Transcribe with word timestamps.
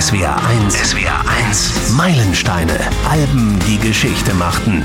SWR 0.00 0.44
1. 0.44 0.90
SWR 0.90 1.24
1. 1.46 1.92
Meilensteine. 1.92 2.76
Alben, 3.08 3.60
die 3.68 3.78
Geschichte 3.78 4.34
machten. 4.34 4.84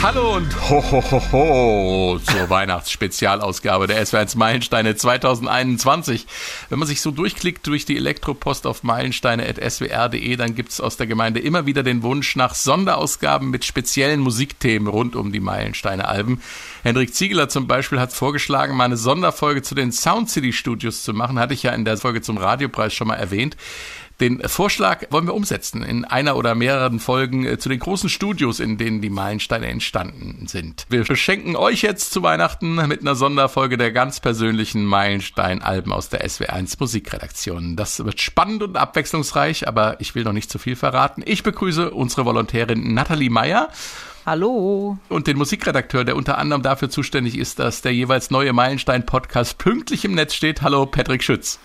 Hallo 0.00 0.36
und 0.36 0.70
ho, 0.70 0.82
ho, 0.90 1.02
ho, 1.10 1.22
ho 1.32 2.18
zur 2.18 2.48
Weihnachtsspezialausgabe 2.48 3.86
der 3.86 4.02
SWR1 4.06 4.38
Meilensteine 4.38 4.96
2021. 4.96 6.26
Wenn 6.70 6.78
man 6.78 6.88
sich 6.88 7.02
so 7.02 7.10
durchklickt 7.10 7.66
durch 7.66 7.84
die 7.84 7.98
Elektropost 7.98 8.66
auf 8.66 8.82
meilensteine.swr.de, 8.84 10.36
dann 10.36 10.54
gibt's 10.54 10.80
aus 10.80 10.96
der 10.96 11.06
Gemeinde 11.06 11.40
immer 11.40 11.66
wieder 11.66 11.82
den 11.82 12.02
Wunsch 12.02 12.34
nach 12.34 12.54
Sonderausgaben 12.54 13.50
mit 13.50 13.66
speziellen 13.66 14.20
Musikthemen 14.20 14.88
rund 14.88 15.14
um 15.14 15.30
die 15.30 15.40
Meilensteine-Alben. 15.40 16.40
Hendrik 16.84 17.14
Ziegler 17.14 17.50
zum 17.50 17.66
Beispiel 17.66 18.00
hat 18.00 18.14
vorgeschlagen, 18.14 18.76
mal 18.76 18.84
eine 18.84 18.96
Sonderfolge 18.96 19.60
zu 19.60 19.74
den 19.74 19.92
Sound 19.92 20.30
City 20.30 20.54
Studios 20.54 21.02
zu 21.02 21.12
machen. 21.12 21.38
Hatte 21.38 21.52
ich 21.52 21.64
ja 21.64 21.72
in 21.72 21.84
der 21.84 21.98
Folge 21.98 22.22
zum 22.22 22.38
Radiopreis 22.38 22.94
schon 22.94 23.08
mal 23.08 23.16
erwähnt. 23.16 23.54
Den 24.20 24.40
Vorschlag 24.48 25.04
wollen 25.10 25.26
wir 25.26 25.34
umsetzen 25.34 25.84
in 25.84 26.04
einer 26.04 26.36
oder 26.36 26.56
mehreren 26.56 26.98
Folgen 26.98 27.46
äh, 27.46 27.56
zu 27.58 27.68
den 27.68 27.78
großen 27.78 28.08
Studios, 28.08 28.58
in 28.58 28.76
denen 28.76 29.00
die 29.00 29.10
Meilensteine 29.10 29.68
entstanden 29.68 30.48
sind. 30.48 30.86
Wir 30.88 31.04
schenken 31.14 31.54
euch 31.54 31.82
jetzt 31.82 32.10
zu 32.12 32.22
Weihnachten 32.24 32.74
mit 32.88 33.00
einer 33.00 33.14
Sonderfolge 33.14 33.78
der 33.78 33.92
ganz 33.92 34.18
persönlichen 34.18 34.84
Meilenstein-Alben 34.84 35.92
aus 35.92 36.08
der 36.08 36.26
SW1 36.26 36.76
Musikredaktion. 36.80 37.76
Das 37.76 38.04
wird 38.04 38.20
spannend 38.20 38.64
und 38.64 38.76
abwechslungsreich, 38.76 39.68
aber 39.68 40.00
ich 40.00 40.16
will 40.16 40.24
noch 40.24 40.32
nicht 40.32 40.50
zu 40.50 40.58
viel 40.58 40.74
verraten. 40.74 41.22
Ich 41.24 41.44
begrüße 41.44 41.92
unsere 41.92 42.24
Volontärin 42.24 42.94
Nathalie 42.94 43.30
Meyer. 43.30 43.68
Hallo. 44.26 44.98
Und 45.08 45.28
den 45.28 45.38
Musikredakteur, 45.38 46.04
der 46.04 46.16
unter 46.16 46.38
anderem 46.38 46.62
dafür 46.62 46.90
zuständig 46.90 47.38
ist, 47.38 47.60
dass 47.60 47.82
der 47.82 47.94
jeweils 47.94 48.30
neue 48.30 48.52
Meilenstein-Podcast 48.52 49.58
pünktlich 49.58 50.04
im 50.04 50.14
Netz 50.14 50.34
steht. 50.34 50.60
Hallo, 50.62 50.86
Patrick 50.86 51.22
Schütz. 51.22 51.60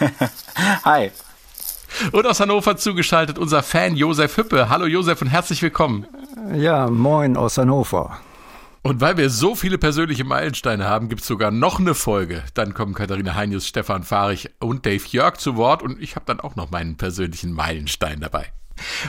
Hi. 0.84 1.10
Und 2.12 2.26
aus 2.26 2.40
Hannover 2.40 2.76
zugeschaltet 2.76 3.38
unser 3.38 3.62
Fan 3.62 3.96
Josef 3.96 4.36
Hüppe. 4.36 4.68
Hallo 4.68 4.86
Josef 4.86 5.20
und 5.22 5.28
herzlich 5.28 5.62
willkommen. 5.62 6.06
Ja, 6.54 6.88
moin 6.88 7.36
aus 7.36 7.58
Hannover. 7.58 8.18
Und 8.82 9.00
weil 9.00 9.16
wir 9.16 9.30
so 9.30 9.54
viele 9.54 9.78
persönliche 9.78 10.24
Meilensteine 10.24 10.88
haben, 10.88 11.08
gibt 11.08 11.20
es 11.20 11.28
sogar 11.28 11.52
noch 11.52 11.78
eine 11.78 11.94
Folge. 11.94 12.42
Dann 12.54 12.74
kommen 12.74 12.94
Katharina 12.94 13.36
Heinius, 13.36 13.68
Stefan 13.68 14.02
Fahrich 14.02 14.50
und 14.58 14.86
Dave 14.86 15.04
Jörg 15.06 15.36
zu 15.36 15.56
Wort 15.56 15.82
und 15.84 16.02
ich 16.02 16.16
habe 16.16 16.26
dann 16.26 16.40
auch 16.40 16.56
noch 16.56 16.70
meinen 16.70 16.96
persönlichen 16.96 17.52
Meilenstein 17.52 18.20
dabei. 18.20 18.46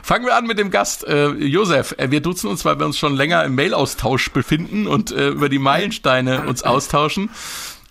Fangen 0.04 0.26
wir 0.26 0.36
an 0.36 0.46
mit 0.46 0.60
dem 0.60 0.70
Gast, 0.70 1.08
äh, 1.08 1.30
Josef. 1.30 1.96
Äh, 1.98 2.12
wir 2.12 2.22
duzen 2.22 2.48
uns, 2.48 2.66
weil 2.66 2.78
wir 2.78 2.86
uns 2.86 2.98
schon 3.00 3.16
länger 3.16 3.44
im 3.44 3.56
Mailaustausch 3.56 4.32
befinden 4.32 4.88
und 4.88 5.12
äh, 5.12 5.30
über 5.30 5.50
die 5.50 5.58
Meilensteine 5.58 6.44
uns 6.44 6.62
austauschen. 6.64 7.30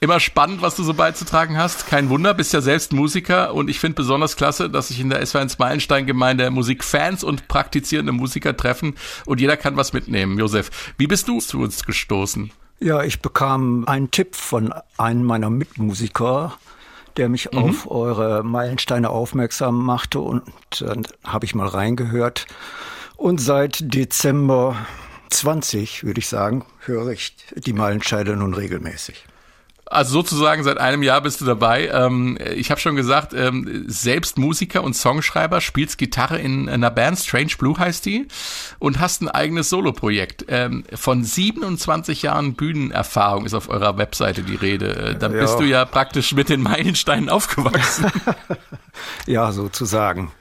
Immer 0.03 0.19
spannend, 0.19 0.63
was 0.63 0.75
du 0.75 0.83
so 0.83 0.95
beizutragen 0.95 1.57
hast. 1.57 1.87
Kein 1.87 2.09
Wunder, 2.09 2.35
bist 2.35 2.53
ja 2.53 2.61
selbst 2.61 2.93
Musiker 2.93 3.55
und 3.55 3.71
ich 3.71 3.79
finde 3.79 3.95
besonders 3.95 4.35
klasse, 4.35 4.69
dass 4.69 4.89
sich 4.89 4.99
in 4.99 5.11
der 5.11 5.25
SW1 5.25 5.55
Meilenstein-Gemeinde 5.61 6.51
Musikfans 6.51 7.23
und 7.23 7.47
praktizierende 7.47 8.11
Musiker 8.11 8.57
treffen 8.57 8.97
und 9.27 9.41
jeder 9.41 9.57
kann 9.57 9.77
was 9.77 9.93
mitnehmen. 9.93 10.41
Josef, 10.41 10.93
wie 10.99 11.07
bist 11.07 11.29
du 11.29 11.39
zu 11.39 11.61
uns 11.61 11.85
gestoßen? 11.85 12.51
Ja, 12.81 13.05
ich 13.05 13.23
bekam 13.23 13.85
einen 13.87 14.11
Tipp 14.11 14.35
von 14.35 14.75
einem 14.99 15.23
meiner 15.23 15.51
Mitmusiker, 15.51 16.59
der 17.17 17.29
mich 17.29 17.53
mhm. 17.53 17.59
auf 17.59 17.89
eure 17.89 18.43
Meilensteine 18.43 19.09
aufmerksam 19.09 19.85
machte 19.85 20.19
und 20.19 20.43
dann 20.81 21.07
habe 21.23 21.45
ich 21.45 21.55
mal 21.55 21.69
reingehört. 21.69 22.49
Und 23.17 23.41
seit 23.41 23.95
Dezember 23.95 24.75
20, 25.31 26.03
würde 26.03 26.19
ich 26.19 26.27
sagen, 26.27 26.65
höre 26.81 27.13
ich 27.13 27.37
die 27.55 27.73
Meilensteine 27.73 28.35
nun 28.35 28.53
regelmäßig. 28.53 29.27
Also 29.93 30.13
sozusagen 30.13 30.65
seit 30.65 30.79
einem 30.79 31.03
Jahr 31.03 31.21
bist 31.21 31.41
du 31.41 31.45
dabei. 31.45 31.89
Ähm, 31.89 32.39
ich 32.55 32.71
habe 32.71 32.81
schon 32.81 32.97
gesagt, 32.97 33.35
ähm, 33.35 33.85
selbst 33.87 34.39
Musiker 34.39 34.83
und 34.83 34.95
Songschreiber, 34.95 35.61
spielst 35.61 35.99
Gitarre 35.99 36.39
in 36.39 36.69
einer 36.69 36.91
Band, 36.91 37.19
Strange 37.19 37.53
Blue 37.59 37.79
heißt 37.79 38.07
die, 38.07 38.27
und 38.79 39.01
hast 39.01 39.23
ein 39.23 39.29
eigenes 39.29 39.69
Soloprojekt. 39.69 40.47
Ähm, 40.49 40.85
von 40.95 41.23
27 41.23 42.23
Jahren 42.23 42.55
Bühnenerfahrung 42.55 43.45
ist 43.45 43.55
auf 43.55 43.69
eurer 43.69 43.99
Webseite 43.99 44.43
die 44.43 44.57
Rede. 44.57 44.97
Äh, 44.97 45.19
da 45.19 45.29
bist 45.29 45.59
du 45.59 45.65
ja 45.65 45.85
praktisch 45.85 46.33
mit 46.35 46.49
den 46.49 46.63
Meilensteinen 46.63 47.29
aufgewachsen. 47.29 48.07
ja, 49.27 49.53
sozusagen. 49.53 50.33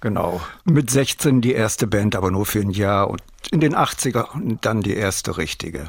Genau. 0.00 0.40
Mit 0.64 0.90
16 0.90 1.40
die 1.40 1.52
erste 1.52 1.86
Band, 1.86 2.16
aber 2.16 2.30
nur 2.30 2.44
für 2.44 2.60
ein 2.60 2.70
Jahr 2.70 3.08
und 3.08 3.22
in 3.50 3.60
den 3.60 3.74
80er 3.74 4.58
dann 4.60 4.82
die 4.82 4.94
erste 4.94 5.38
richtige. 5.38 5.88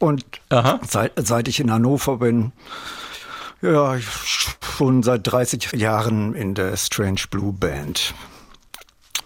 Und 0.00 0.24
seit, 0.88 1.12
seit 1.16 1.46
ich 1.46 1.60
in 1.60 1.70
Hannover 1.70 2.16
bin, 2.16 2.50
ja, 3.62 3.98
schon 4.00 5.02
seit 5.02 5.30
30 5.30 5.72
Jahren 5.72 6.34
in 6.34 6.54
der 6.54 6.76
Strange 6.78 7.20
Blue 7.30 7.52
Band. 7.52 8.14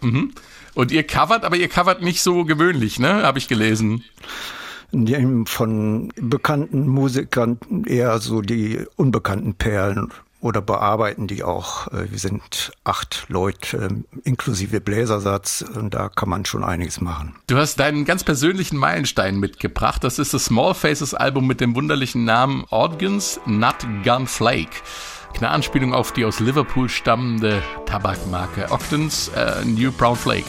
Mhm. 0.00 0.32
Und 0.74 0.90
ihr 0.90 1.06
covert, 1.06 1.44
aber 1.44 1.56
ihr 1.56 1.68
covert 1.68 2.02
nicht 2.02 2.20
so 2.20 2.44
gewöhnlich, 2.44 2.98
ne? 2.98 3.22
Habe 3.22 3.38
ich 3.38 3.46
gelesen. 3.46 4.04
Von 5.46 6.12
bekannten 6.16 6.88
Musikern 6.88 7.58
eher 7.86 8.18
so 8.18 8.40
die 8.42 8.84
unbekannten 8.96 9.54
Perlen 9.54 10.12
oder 10.44 10.60
bearbeiten 10.60 11.26
die 11.26 11.42
auch. 11.42 11.88
Äh, 11.88 12.10
wir 12.10 12.18
sind 12.18 12.72
acht 12.84 13.24
Leute 13.28 14.04
inklusive 14.24 14.80
Bläsersatz 14.82 15.64
und 15.74 15.94
da 15.94 16.10
kann 16.10 16.28
man 16.28 16.44
schon 16.44 16.62
einiges 16.62 17.00
machen. 17.00 17.34
Du 17.46 17.56
hast 17.56 17.80
deinen 17.80 18.04
ganz 18.04 18.24
persönlichen 18.24 18.76
Meilenstein 18.76 19.40
mitgebracht. 19.40 20.04
Das 20.04 20.18
ist 20.18 20.34
das 20.34 20.44
Small 20.44 20.74
Faces 20.74 21.14
Album 21.14 21.46
mit 21.46 21.62
dem 21.62 21.74
wunderlichen 21.74 22.24
Namen 22.24 22.66
Organs 22.68 23.40
Nut 23.46 23.86
Gun 24.04 24.26
Flake. 24.26 24.82
Eine 25.38 25.48
Anspielung 25.48 25.94
auf 25.94 26.12
die 26.12 26.26
aus 26.26 26.40
Liverpool 26.40 26.90
stammende 26.90 27.62
Tabakmarke 27.86 28.70
Ogden's 28.70 29.28
äh, 29.28 29.64
New 29.64 29.92
Brown 29.92 30.14
Flake. 30.14 30.44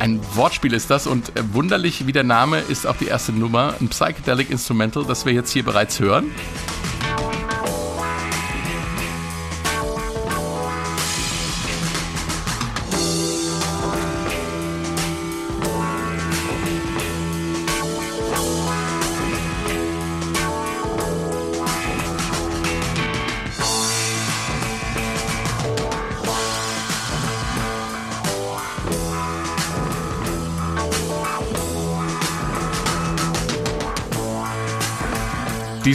Ein 0.00 0.20
Wortspiel 0.34 0.74
ist 0.74 0.90
das 0.90 1.06
und 1.06 1.36
äh, 1.36 1.54
wunderlich 1.54 2.08
wie 2.08 2.12
der 2.12 2.24
Name 2.24 2.58
ist 2.58 2.84
auch 2.86 2.96
die 2.96 3.06
erste 3.06 3.32
Nummer, 3.32 3.74
ein 3.80 3.88
Psychedelic 3.88 4.50
Instrumental, 4.50 5.04
das 5.04 5.24
wir 5.24 5.32
jetzt 5.32 5.52
hier 5.52 5.64
bereits 5.64 6.00
hören. 6.00 6.32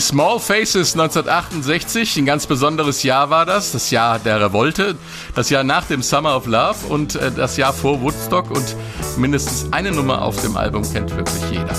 Small 0.01 0.39
Faces 0.39 0.93
1968, 0.93 2.17
ein 2.17 2.25
ganz 2.25 2.47
besonderes 2.47 3.03
Jahr 3.03 3.29
war 3.29 3.45
das, 3.45 3.71
das 3.71 3.91
Jahr 3.91 4.19
der 4.19 4.41
Revolte, 4.41 4.95
das 5.35 5.49
Jahr 5.49 5.63
nach 5.63 5.85
dem 5.85 6.01
Summer 6.01 6.35
of 6.35 6.47
Love 6.47 6.87
und 6.89 7.15
äh, 7.15 7.31
das 7.31 7.55
Jahr 7.55 7.71
vor 7.71 8.01
Woodstock 8.01 8.49
und 8.49 8.75
mindestens 9.17 9.71
eine 9.71 9.91
Nummer 9.91 10.23
auf 10.23 10.41
dem 10.41 10.57
Album 10.57 10.83
kennt 10.91 11.15
wirklich 11.15 11.51
jeder. 11.51 11.75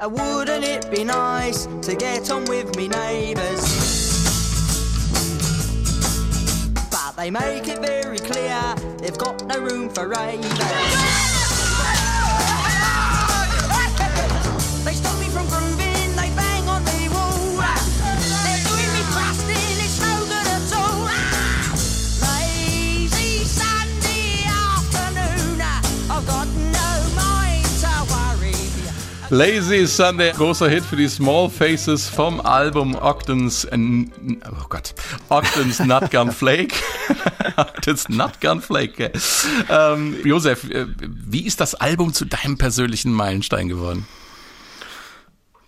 Uh, 0.00 0.08
wouldn't 0.10 0.64
it 0.64 0.90
be 0.90 1.04
nice 1.04 1.68
to 1.80 1.94
get 1.96 2.30
on 2.30 2.44
with 2.48 2.74
me 2.76 2.88
neighbors? 2.88 3.62
But 6.90 7.16
they 7.16 7.30
make 7.30 7.68
it 7.68 7.78
very 7.78 8.18
clear 8.18 8.58
they've 9.00 9.16
got 9.16 9.46
no 9.46 9.60
room 9.60 9.88
for 9.88 10.08
ravers. 10.08 11.33
Lazy 29.30 29.86
Sunday, 29.86 30.32
großer 30.32 30.68
Hit 30.68 30.84
für 30.84 30.96
die 30.96 31.08
Small 31.08 31.48
Faces 31.48 32.08
vom 32.08 32.40
Album 32.40 32.94
Ogden's, 32.94 33.66
oh 33.72 34.66
Gott, 34.68 34.94
Ogden's 35.30 35.80
Nutgun 35.80 36.30
Flake. 36.30 36.74
Ogden's 37.56 38.08
Nutgun 38.08 38.60
Flake. 38.60 39.12
Ähm, 39.68 40.16
Josef, 40.24 40.68
äh, 40.70 40.86
wie 40.98 41.46
ist 41.46 41.60
das 41.60 41.74
Album 41.74 42.12
zu 42.12 42.26
deinem 42.26 42.58
persönlichen 42.58 43.12
Meilenstein 43.12 43.68
geworden? 43.68 44.06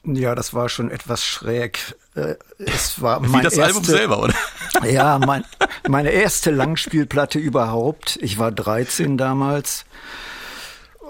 Ja, 0.04 0.34
das 0.34 0.54
war 0.54 0.68
schon 0.68 0.90
etwas 0.90 1.24
schräg. 1.24 1.96
Äh, 2.14 2.34
es 2.58 3.00
war 3.00 3.22
Wie 3.22 3.32
das 3.42 3.54
erste, 3.54 3.64
Album 3.64 3.84
selber, 3.84 4.22
oder? 4.22 4.34
Ja, 4.84 5.18
mein, 5.18 5.44
meine 5.88 6.10
erste 6.10 6.50
Langspielplatte 6.50 7.38
überhaupt. 7.38 8.18
Ich 8.20 8.38
war 8.38 8.52
13 8.52 9.16
damals 9.16 9.86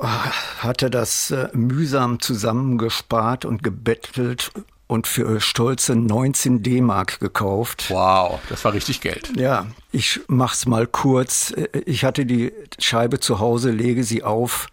hatte 0.00 0.90
das 0.90 1.30
äh, 1.30 1.48
mühsam 1.52 2.20
zusammengespart 2.20 3.44
und 3.44 3.62
gebettelt 3.62 4.50
und 4.86 5.06
für 5.06 5.40
stolze 5.40 5.96
19 5.96 6.62
D-Mark 6.62 7.18
gekauft. 7.18 7.86
Wow, 7.88 8.40
das 8.48 8.64
war 8.64 8.72
richtig 8.72 9.00
Geld. 9.00 9.32
Ja, 9.36 9.66
ich 9.90 10.20
mach's 10.28 10.66
mal 10.66 10.86
kurz. 10.86 11.52
Ich 11.86 12.04
hatte 12.04 12.24
die 12.24 12.52
Scheibe 12.78 13.18
zu 13.18 13.40
Hause, 13.40 13.70
lege 13.70 14.04
sie 14.04 14.22
auf 14.22 14.68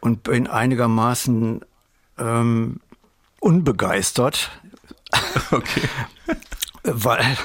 und 0.00 0.24
bin 0.24 0.46
einigermaßen 0.46 1.60
ähm, 2.18 2.80
unbegeistert. 3.40 4.50
Okay. 5.50 5.82
Weil 6.82 7.36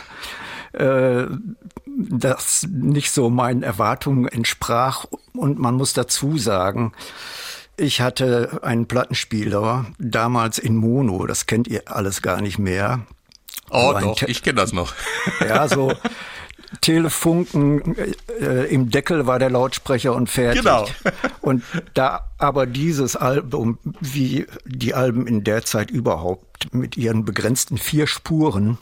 äh, 0.73 1.25
das 1.85 2.67
nicht 2.69 3.11
so 3.11 3.29
meinen 3.29 3.63
Erwartungen 3.63 4.27
entsprach. 4.27 5.05
Und 5.33 5.59
man 5.59 5.75
muss 5.75 5.93
dazu 5.93 6.37
sagen, 6.37 6.93
ich 7.77 8.01
hatte 8.01 8.59
einen 8.61 8.87
Plattenspieler, 8.87 9.85
damals 9.97 10.59
in 10.59 10.75
Mono, 10.75 11.25
das 11.25 11.45
kennt 11.45 11.67
ihr 11.67 11.83
alles 11.85 12.21
gar 12.21 12.41
nicht 12.41 12.59
mehr. 12.59 13.01
Oh 13.69 13.95
doch, 13.99 14.15
Te 14.15 14.25
ich 14.25 14.43
kenne 14.43 14.59
das 14.59 14.73
noch. 14.73 14.93
Ja, 15.47 15.67
so 15.67 15.93
Telefunken 16.81 17.95
äh, 18.39 18.65
im 18.73 18.89
Deckel 18.89 19.25
war 19.25 19.39
der 19.39 19.49
Lautsprecher 19.49 20.13
und 20.13 20.29
fertig. 20.29 20.63
Genau. 20.63 20.87
Und 21.41 21.63
da 21.93 22.27
aber 22.37 22.67
dieses 22.67 23.15
Album, 23.15 23.79
wie 23.99 24.45
die 24.65 24.93
Alben 24.93 25.25
in 25.25 25.43
der 25.43 25.63
Zeit 25.65 25.89
überhaupt, 25.89 26.73
mit 26.73 26.95
ihren 26.95 27.25
begrenzten 27.25 27.77
vier 27.77 28.05
Spuren, 28.05 28.77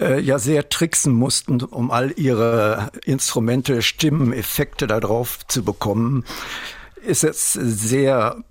äh, 0.00 0.20
ja 0.20 0.38
sehr 0.38 0.68
tricksen 0.68 1.14
mussten, 1.14 1.62
um 1.62 1.90
all 1.90 2.12
ihre 2.16 2.90
Instrumente, 3.04 3.82
Stimmen, 3.82 4.32
Effekte 4.32 4.86
da 4.86 5.00
drauf 5.00 5.46
zu 5.46 5.62
bekommen, 5.62 6.24
ist 7.04 7.24
es 7.24 7.52
sehr, 7.52 8.42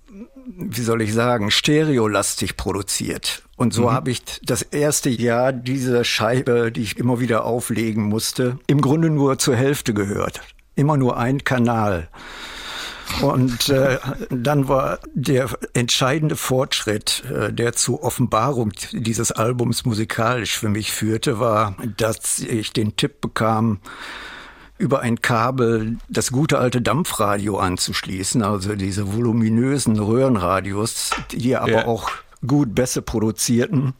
wie 0.45 0.81
soll 0.81 1.01
ich 1.01 1.13
sagen, 1.13 1.51
stereolastig 1.51 2.57
produziert. 2.57 3.43
Und 3.55 3.73
so 3.73 3.83
mhm. 3.83 3.91
habe 3.91 4.11
ich 4.11 4.21
das 4.41 4.61
erste 4.61 5.09
Jahr 5.09 5.51
diese 5.51 6.05
Scheibe, 6.05 6.71
die 6.71 6.81
ich 6.81 6.97
immer 6.97 7.19
wieder 7.19 7.45
auflegen 7.45 8.03
musste, 8.03 8.57
im 8.67 8.81
Grunde 8.81 9.09
nur 9.09 9.37
zur 9.37 9.55
Hälfte 9.55 9.93
gehört. 9.93 10.41
Immer 10.75 10.95
nur 10.95 11.17
ein 11.17 11.43
Kanal. 11.43 12.07
Und 13.21 13.69
äh, 13.69 13.97
dann 14.29 14.67
war 14.67 14.99
der 15.13 15.49
entscheidende 15.73 16.35
Fortschritt, 16.35 17.23
äh, 17.29 17.51
der 17.51 17.73
zur 17.73 18.03
Offenbarung 18.03 18.71
dieses 18.91 19.31
Albums 19.31 19.85
musikalisch 19.85 20.57
für 20.57 20.69
mich 20.69 20.91
führte, 20.91 21.39
war, 21.39 21.75
dass 21.97 22.39
ich 22.39 22.71
den 22.71 22.95
Tipp 22.95 23.21
bekam, 23.21 23.79
über 24.77 25.01
ein 25.01 25.21
Kabel 25.21 25.97
das 26.07 26.31
gute 26.31 26.57
alte 26.57 26.81
Dampfradio 26.81 27.57
anzuschließen, 27.57 28.41
also 28.41 28.75
diese 28.75 29.13
voluminösen 29.13 29.99
Röhrenradios, 29.99 31.11
die 31.31 31.57
aber 31.57 31.71
ja. 31.71 31.85
auch 31.85 32.09
gut 32.47 32.73
Bässe 32.73 33.01
produzierten. 33.01 33.93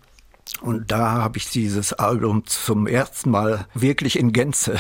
Und 0.62 0.92
da 0.92 1.12
habe 1.12 1.38
ich 1.38 1.50
dieses 1.50 1.94
Album 1.94 2.46
zum 2.46 2.88
ersten 2.88 3.30
Mal 3.30 3.68
wirklich 3.74 4.18
in 4.18 4.32
Gänze 4.32 4.78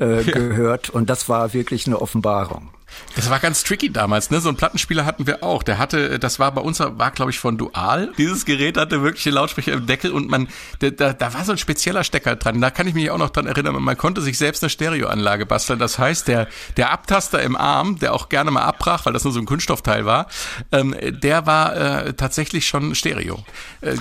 äh, 0.00 0.22
ja. 0.22 0.32
gehört. 0.32 0.90
Und 0.90 1.10
das 1.10 1.28
war 1.28 1.52
wirklich 1.52 1.86
eine 1.86 2.00
Offenbarung. 2.00 2.70
Das 3.16 3.30
war 3.30 3.38
ganz 3.38 3.64
tricky 3.64 3.92
damals, 3.92 4.30
ne? 4.30 4.40
So 4.40 4.48
ein 4.48 4.56
Plattenspieler 4.56 5.04
hatten 5.04 5.26
wir 5.26 5.42
auch. 5.42 5.62
Der 5.62 5.78
hatte, 5.78 6.18
das 6.18 6.38
war 6.38 6.52
bei 6.52 6.60
uns, 6.60 6.80
war 6.80 7.10
glaube 7.10 7.30
ich 7.30 7.38
von 7.38 7.58
Dual. 7.58 8.12
Dieses 8.18 8.44
Gerät 8.44 8.76
hatte 8.76 9.02
wirkliche 9.02 9.30
Lautsprecher 9.30 9.72
im 9.72 9.86
Deckel 9.86 10.12
und 10.12 10.28
man, 10.28 10.48
da, 10.80 10.90
da 10.90 11.34
war 11.34 11.44
so 11.44 11.52
ein 11.52 11.58
spezieller 11.58 12.04
Stecker 12.04 12.36
dran. 12.36 12.60
Da 12.60 12.70
kann 12.70 12.86
ich 12.86 12.94
mich 12.94 13.10
auch 13.10 13.18
noch 13.18 13.30
dran 13.30 13.46
erinnern. 13.46 13.80
Man 13.82 13.96
konnte 13.96 14.20
sich 14.20 14.38
selbst 14.38 14.62
eine 14.62 14.70
Stereoanlage 14.70 15.46
basteln. 15.46 15.78
Das 15.78 15.98
heißt, 15.98 16.28
der, 16.28 16.48
der 16.76 16.90
Abtaster 16.90 17.42
im 17.42 17.56
Arm, 17.56 17.98
der 17.98 18.14
auch 18.14 18.28
gerne 18.28 18.50
mal 18.50 18.62
abbrach, 18.62 19.06
weil 19.06 19.12
das 19.12 19.24
nur 19.24 19.32
so 19.32 19.40
ein 19.40 19.46
Kunststoffteil 19.46 20.04
war, 20.04 20.26
ähm, 20.72 20.94
der 21.00 21.46
war 21.46 21.76
äh, 21.76 22.12
tatsächlich 22.14 22.66
schon 22.66 22.94
Stereo. 22.94 23.44
Äh, 23.80 23.96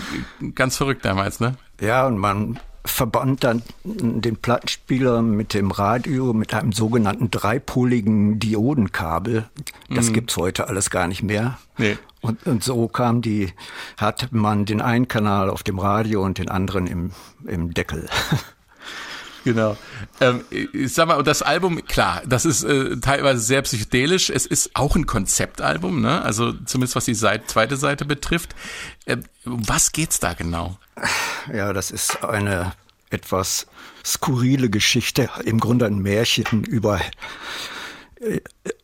ganz 0.56 0.78
verrückt 0.78 1.06
damals, 1.06 1.40
ne? 1.40 1.56
Ja, 1.81 2.06
und 2.06 2.18
man 2.18 2.60
verband 2.86 3.44
dann 3.44 3.62
den 3.84 4.38
Plattenspieler 4.38 5.22
mit 5.22 5.54
dem 5.54 5.72
Radio 5.72 6.34
mit 6.34 6.54
einem 6.54 6.72
sogenannten 6.72 7.30
dreipoligen 7.31 8.40
Diodenkabel. 8.40 9.50
Das 9.90 10.10
mhm. 10.10 10.14
gibt's 10.14 10.38
heute 10.38 10.68
alles 10.68 10.90
gar 10.90 11.08
nicht 11.08 11.24
mehr. 11.24 11.58
Nee. 11.78 11.98
Und, 12.22 12.46
und 12.46 12.64
so 12.64 12.88
kam 12.88 13.22
die, 13.22 13.54
hat 13.98 14.31
man 14.31 14.66
den 14.66 14.81
einen 14.81 15.08
Kanal 15.08 15.50
auf 15.50 15.64
dem 15.64 15.80
Radio 15.80 16.24
und 16.24 16.38
den 16.38 16.50
anderen 16.50 16.88
im, 16.88 17.12
im 17.46 17.74
Deckel. 17.74 18.10
Genau. 19.44 19.78
Ähm, 20.20 20.44
ich 20.52 20.94
sag 20.94 21.08
mal, 21.08 21.18
und 21.18 21.28
das 21.28 21.42
Album, 21.42 21.84
klar, 21.86 22.22
das 22.26 22.46
ist 22.46 22.64
äh, 22.64 22.98
teilweise 22.98 23.40
sehr 23.40 23.62
psychedelisch. 23.62 24.30
Es 24.30 24.46
ist 24.46 24.72
auch 24.74 24.96
ein 24.96 25.06
Konzeptalbum, 25.06 26.02
ne? 26.02 26.22
Also 26.22 26.54
zumindest 26.66 26.96
was 26.96 27.06
die 27.06 27.14
Seite, 27.14 27.46
zweite 27.48 27.78
Seite 27.78 28.06
betrifft. 28.06 28.56
Ähm, 29.08 29.24
was 29.46 29.92
geht's 29.92 30.20
da 30.20 30.34
genau? 30.34 30.78
Ja, 31.54 31.74
das 31.74 31.92
ist 31.92 32.24
eine 32.24 32.74
etwas 33.10 33.68
skurrile 34.06 34.69
Geschichte, 34.69 35.30
im 35.44 35.60
Grunde 35.60 35.86
ein 35.86 36.00
Märchen 36.00 36.63
über 36.63 37.00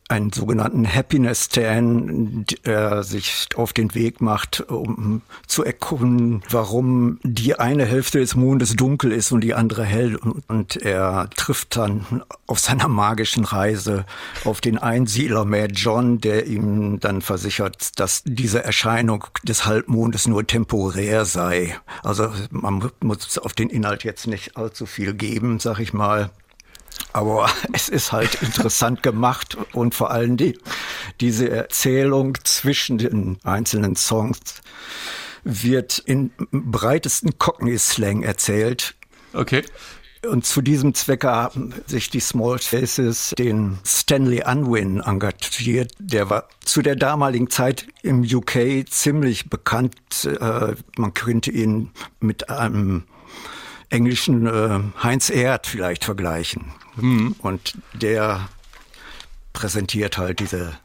einen 0.08 0.32
sogenannten 0.32 0.86
Happiness 0.86 1.46
Stan, 1.46 2.44
der 2.64 3.02
sich 3.02 3.48
auf 3.56 3.72
den 3.72 3.94
Weg 3.94 4.20
macht, 4.20 4.60
um 4.70 5.22
zu 5.48 5.64
erkunden, 5.64 6.42
warum 6.48 7.18
die 7.24 7.58
eine 7.58 7.84
Hälfte 7.84 8.20
des 8.20 8.36
Mondes 8.36 8.76
dunkel 8.76 9.10
ist 9.10 9.32
und 9.32 9.42
die 9.42 9.54
andere 9.54 9.84
hell. 9.84 10.16
Und 10.46 10.76
er 10.76 11.28
trifft 11.34 11.76
dann 11.76 12.22
auf 12.46 12.60
seiner 12.60 12.88
magischen 12.88 13.44
Reise 13.44 14.06
auf 14.44 14.60
den 14.60 14.78
Einsiedler 14.78 15.44
Mad 15.44 15.74
John, 15.74 16.20
der 16.20 16.46
ihm 16.46 17.00
dann 17.00 17.20
versichert, 17.20 17.98
dass 17.98 18.22
diese 18.24 18.62
Erscheinung 18.62 19.24
des 19.42 19.66
Halbmondes 19.66 20.28
nur 20.28 20.46
temporär 20.46 21.24
sei. 21.24 21.76
Also 22.04 22.30
man 22.50 22.90
muss 23.02 23.38
auf 23.38 23.54
den 23.54 23.70
Inhalt 23.70 24.04
jetzt 24.04 24.28
nicht 24.28 24.56
allzu 24.56 24.86
viel 24.86 25.14
geben, 25.14 25.58
sag 25.58 25.80
ich 25.80 25.92
mal. 25.92 26.30
Aber 27.16 27.50
es 27.72 27.88
ist 27.88 28.12
halt 28.12 28.42
interessant 28.42 29.02
gemacht 29.02 29.56
und 29.72 29.94
vor 29.94 30.10
allem 30.10 30.36
die, 30.36 30.58
diese 31.20 31.48
Erzählung 31.48 32.36
zwischen 32.44 32.98
den 32.98 33.38
einzelnen 33.42 33.96
Songs 33.96 34.60
wird 35.42 35.98
in 35.98 36.30
breitesten 36.50 37.38
Cockney-Slang 37.38 38.22
erzählt. 38.22 38.96
Okay. 39.32 39.64
Und 40.28 40.44
zu 40.44 40.60
diesem 40.60 40.92
Zwecke 40.92 41.30
haben 41.30 41.72
sich 41.86 42.10
die 42.10 42.20
Small 42.20 42.58
Faces 42.58 43.32
den 43.38 43.78
Stanley 43.86 44.42
Unwin 44.44 45.00
engagiert. 45.00 45.92
Der 45.98 46.28
war 46.28 46.48
zu 46.64 46.82
der 46.82 46.96
damaligen 46.96 47.48
Zeit 47.48 47.86
im 48.02 48.22
UK 48.22 48.84
ziemlich 48.90 49.48
bekannt. 49.48 49.94
Äh, 50.24 50.74
man 50.98 51.14
könnte 51.14 51.50
ihn 51.50 51.92
mit 52.20 52.50
einem 52.50 53.04
englischen 53.90 54.46
äh, 54.46 54.80
Heinz 55.02 55.30
Erd 55.30 55.66
vielleicht 55.66 56.04
vergleichen. 56.04 56.72
Mhm. 56.96 57.34
Und 57.38 57.78
der 57.94 58.48
präsentiert 59.52 60.18
halt 60.18 60.40
diese 60.40 60.78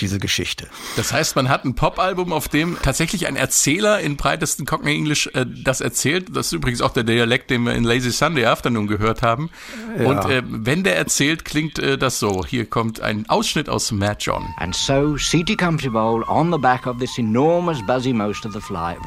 diese 0.00 0.18
Geschichte. 0.18 0.68
Das 0.96 1.12
heißt, 1.12 1.36
man 1.36 1.48
hat 1.48 1.64
ein 1.64 1.74
Popalbum, 1.74 2.32
auf 2.32 2.48
dem 2.48 2.76
tatsächlich 2.82 3.26
ein 3.26 3.36
Erzähler 3.36 4.00
in 4.00 4.16
breitesten 4.16 4.66
Cockney 4.66 4.94
English 4.94 5.28
äh, 5.34 5.46
das 5.46 5.80
erzählt. 5.80 6.36
Das 6.36 6.46
ist 6.46 6.52
übrigens 6.52 6.82
auch 6.82 6.92
der 6.92 7.04
Dialekt, 7.04 7.50
den 7.50 7.62
wir 7.64 7.74
in 7.74 7.84
Lazy 7.84 8.10
Sunday 8.10 8.46
Afternoon 8.46 8.86
gehört 8.86 9.22
haben. 9.22 9.50
Ja. 9.98 10.06
Und 10.06 10.30
äh, 10.30 10.42
wenn 10.44 10.82
der 10.84 10.96
erzählt, 10.96 11.44
klingt 11.44 11.78
äh, 11.78 11.96
das 11.96 12.18
so. 12.18 12.44
Hier 12.44 12.66
kommt 12.66 13.00
ein 13.00 13.28
Ausschnitt 13.28 13.68
aus 13.68 13.92
Mad 13.92 14.16
John. 14.20 14.44
And 14.58 14.74
so, 14.74 15.16
seated 15.16 15.58
comfortable 15.58 16.24
on 16.28 16.52
the 16.52 16.58
back 16.58 16.86
of 16.86 16.98
this 16.98 17.18
enormous 17.18 17.80
buzzy 17.86 18.12
most 18.12 18.44
of 18.44 18.52
the 18.52 18.60
flight, 18.60 18.98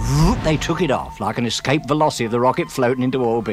they 0.44 0.58
took 0.58 0.82
it 0.82 0.92
off 0.92 1.20
like 1.20 1.38
an 1.38 1.46
escape 1.46 1.84
velocity 1.88 2.26
of 2.26 2.32
the 2.32 2.40
rocket 2.40 2.70
floating 2.70 3.04
into 3.04 3.20
orbit. 3.20 3.50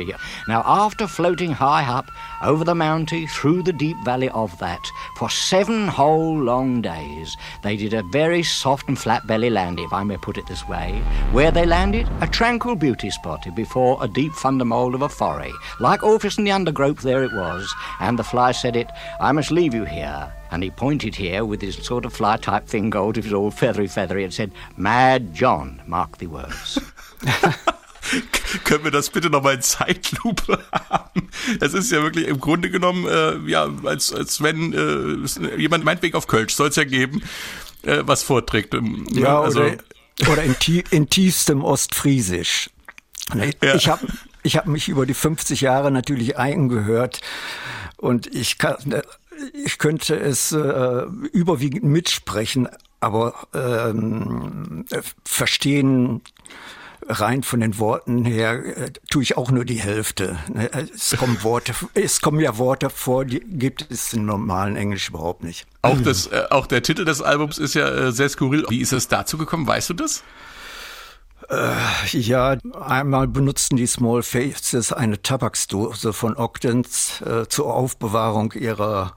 Now, 0.49 0.62
after 0.64 1.07
floating 1.07 1.52
high 1.52 1.85
up 1.85 2.11
over 2.43 2.64
the 2.64 2.75
mountain 2.75 3.26
through 3.26 3.62
the 3.62 3.73
deep 3.73 3.97
valley 4.05 4.28
of 4.31 4.59
that 4.59 4.85
for 5.16 5.31
seven 5.31 5.88
whole 5.88 6.38
long 6.38 6.83
days, 6.83 7.37
they 7.62 7.76
did 7.76 7.95
a 7.95 8.02
very 8.05 8.43
soft 8.43 8.88
and 8.88 8.99
flat 8.99 9.26
belly 9.26 9.50
landing, 9.50 9.85
if 9.85 9.93
I 9.93 10.05
may 10.05 10.16
put 10.16 10.38
it 10.38 10.47
this 10.47 10.66
way. 10.69 11.02
Where 11.33 11.50
they 11.50 11.66
landed, 11.66 12.09
a 12.21 12.26
tranquil 12.26 12.76
beauty 12.76 13.11
spot 13.11 13.47
before 13.55 13.99
a 14.02 14.09
deep 14.09 14.33
thundermold 14.33 14.95
of 14.95 15.02
a 15.02 15.09
foray. 15.09 15.52
Like 15.81 16.02
Orpheus 16.02 16.38
in 16.38 16.45
the 16.45 16.52
undergrowth, 16.52 17.02
there 17.02 17.25
it 17.25 17.33
was, 17.33 17.73
and 18.00 18.19
the 18.19 18.25
fly 18.25 18.52
said 18.52 18.76
it, 18.76 18.90
I 19.21 19.33
must 19.33 19.50
leave 19.50 19.75
you 19.75 19.85
here. 19.85 20.33
And 20.50 20.62
he 20.62 20.71
pointed 20.71 21.14
here 21.14 21.45
with 21.45 21.61
his 21.61 21.76
sort 21.76 22.05
of 22.05 22.12
fly 22.12 22.37
type 22.37 22.66
thing 22.66 22.90
gold, 22.90 23.19
it 23.19 23.25
was 23.25 23.33
all 23.33 23.50
feathery 23.50 23.88
feathery, 23.88 24.25
and 24.25 24.33
said, 24.33 24.52
Mad 24.76 25.35
John, 25.35 25.83
mark 25.87 26.19
the 26.19 26.28
words. 26.28 26.78
Können 28.64 28.85
wir 28.85 28.93
das 28.93 29.11
bitte 29.11 29.31
nochmal 29.31 29.55
in 29.55 29.62
Zeitlupe 29.62 30.59
haben? 30.73 31.06
Es 31.61 31.75
ist 31.75 31.91
ja 31.93 32.03
wirklich 32.03 32.26
im 32.26 32.41
Grunde 32.41 32.71
genommen, 32.71 33.07
äh, 33.07 33.50
ja, 33.50 33.69
als, 33.85 34.12
als 34.12 34.43
wenn 34.43 34.73
äh, 34.73 35.57
jemand 35.57 35.85
meinetwegen 35.85 36.17
auf 36.17 36.26
Kölsch 36.26 36.55
soll 36.55 36.69
es 36.69 36.76
ja 36.76 36.85
geben, 36.85 37.23
äh, 37.83 38.03
was 38.03 38.23
vorträgt. 38.23 38.75
Ähm, 38.75 39.07
ne? 39.11 39.23
Ja, 39.23 39.41
also, 39.41 39.61
oder, 39.61 39.76
oder 40.33 40.43
in, 40.43 40.59
tie 40.59 40.85
in 40.91 41.09
tiefstem 41.09 41.65
Ostfriesisch. 41.65 42.71
Ja. 43.35 43.75
Ich 43.75 43.88
habe 43.88 44.07
ich 44.43 44.57
hab 44.57 44.67
mich 44.67 44.88
über 44.88 45.07
die 45.07 45.15
50 45.15 45.61
Jahre 45.61 45.91
natürlich 45.91 46.38
eingehört 46.38 47.21
und 47.97 48.33
ich 48.33 48.59
kann, 48.59 49.03
ich 49.65 49.79
könnte 49.79 50.17
es 50.17 50.53
äh, 50.53 51.03
überwiegend 51.33 51.85
mitsprechen, 51.85 52.69
aber 53.00 53.35
ähm, 53.55 54.85
verstehen 55.25 56.23
rein 57.09 57.43
von 57.43 57.61
den 57.61 57.79
Worten 57.79 58.25
her 58.25 58.65
äh, 58.65 58.91
tue 59.11 59.23
ich 59.23 59.37
auch 59.37 59.51
nur 59.51 59.65
die 59.65 59.81
Hälfte. 59.81 60.39
Ne? 60.53 60.71
Es 60.73 61.17
kommen 61.17 61.39
Worte, 61.43 61.73
es 61.95 62.21
kommen 62.21 62.41
ja 62.41 62.59
Worte 62.59 62.91
vor, 62.91 63.25
die 63.25 63.41
gibt 63.41 63.87
es 63.91 64.13
im 64.13 64.27
normalen 64.27 64.77
Englisch 64.77 65.09
überhaupt 65.09 65.43
nicht. 65.43 65.67
Auch 65.83 66.01
das, 66.01 66.27
äh, 66.27 66.45
auch 66.51 66.67
der 66.67 66.83
Titel 66.83 67.05
des 67.05 67.23
Albums 67.23 67.59
ist 67.59 67.75
ja 67.75 67.89
äh, 67.89 68.13
sehr 68.13 68.29
skurril. 68.29 68.65
Wie 68.69 68.81
ist 68.81 68.93
es 68.93 69.09
dazu 69.09 69.39
gekommen? 69.39 69.67
Weißt 69.67 69.91
du 69.91 69.95
das? 69.95 70.23
Äh, 71.49 72.19
ja, 72.19 72.57
einmal 72.81 73.29
benutzten 73.29 73.77
die 73.77 73.87
Small 73.87 74.23
Faces 74.23 74.93
eine 74.93 75.23
Tabaksdose 75.23 76.13
von 76.13 76.37
Octans 76.37 77.21
äh, 77.21 77.47
zur 77.49 77.73
Aufbewahrung 77.73 78.53
ihrer 78.53 79.15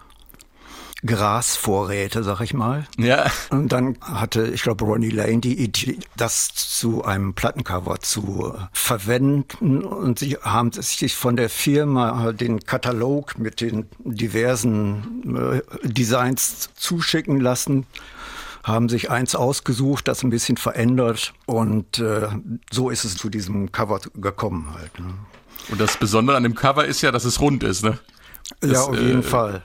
Grasvorräte, 1.06 2.24
sag 2.24 2.42
ich 2.42 2.54
mal. 2.54 2.86
Ja. 2.98 3.32
Und 3.50 3.72
dann 3.72 3.98
hatte, 4.02 4.48
ich 4.48 4.64
glaube, 4.64 4.86
Ronnie 4.86 5.10
Lane 5.10 5.40
die 5.40 5.60
Idee, 5.60 6.00
das 6.18 6.50
zu 6.54 7.04
einem 7.04 7.34
Plattencover 7.34 8.00
zu 8.00 8.54
verwenden. 8.74 9.84
Und 9.84 10.20
sie 10.20 10.38
haben 10.42 10.72
sich 10.72 11.16
von 11.16 11.36
der 11.36 11.50
Firma 11.50 12.34
den 12.34 12.60
Katalog 12.60 13.38
mit 13.38 13.62
den 13.62 13.86
diversen 14.04 15.62
äh, 15.84 15.88
Designs 15.88 16.70
zuschicken 16.76 17.40
lassen 17.40 17.86
haben 18.62 18.90
sich 18.90 19.10
eins 19.10 19.36
ausgesucht, 19.36 20.08
das 20.08 20.22
ein 20.22 20.30
bisschen 20.30 20.58
verändert 20.58 21.34
und 21.46 21.98
äh, 22.00 22.28
so 22.72 22.90
ist 22.90 23.06
es 23.06 23.16
zu 23.16 23.30
diesem 23.30 23.72
Cover 23.72 24.00
gekommen 24.16 24.74
halt. 24.78 25.00
Ne? 25.00 25.14
Und 25.70 25.80
das 25.80 25.98
Besondere 25.98 26.38
an 26.38 26.44
dem 26.44 26.56
Cover 26.56 26.86
ist 26.86 27.02
ja, 27.02 27.12
dass 27.12 27.26
es 27.26 27.40
rund 27.40 27.64
ist, 27.64 27.84
ne? 27.84 27.98
Das, 28.60 28.72
ja, 28.72 28.82
auf 28.82 29.00
jeden 29.00 29.20
äh, 29.20 29.24
Fall. 29.24 29.64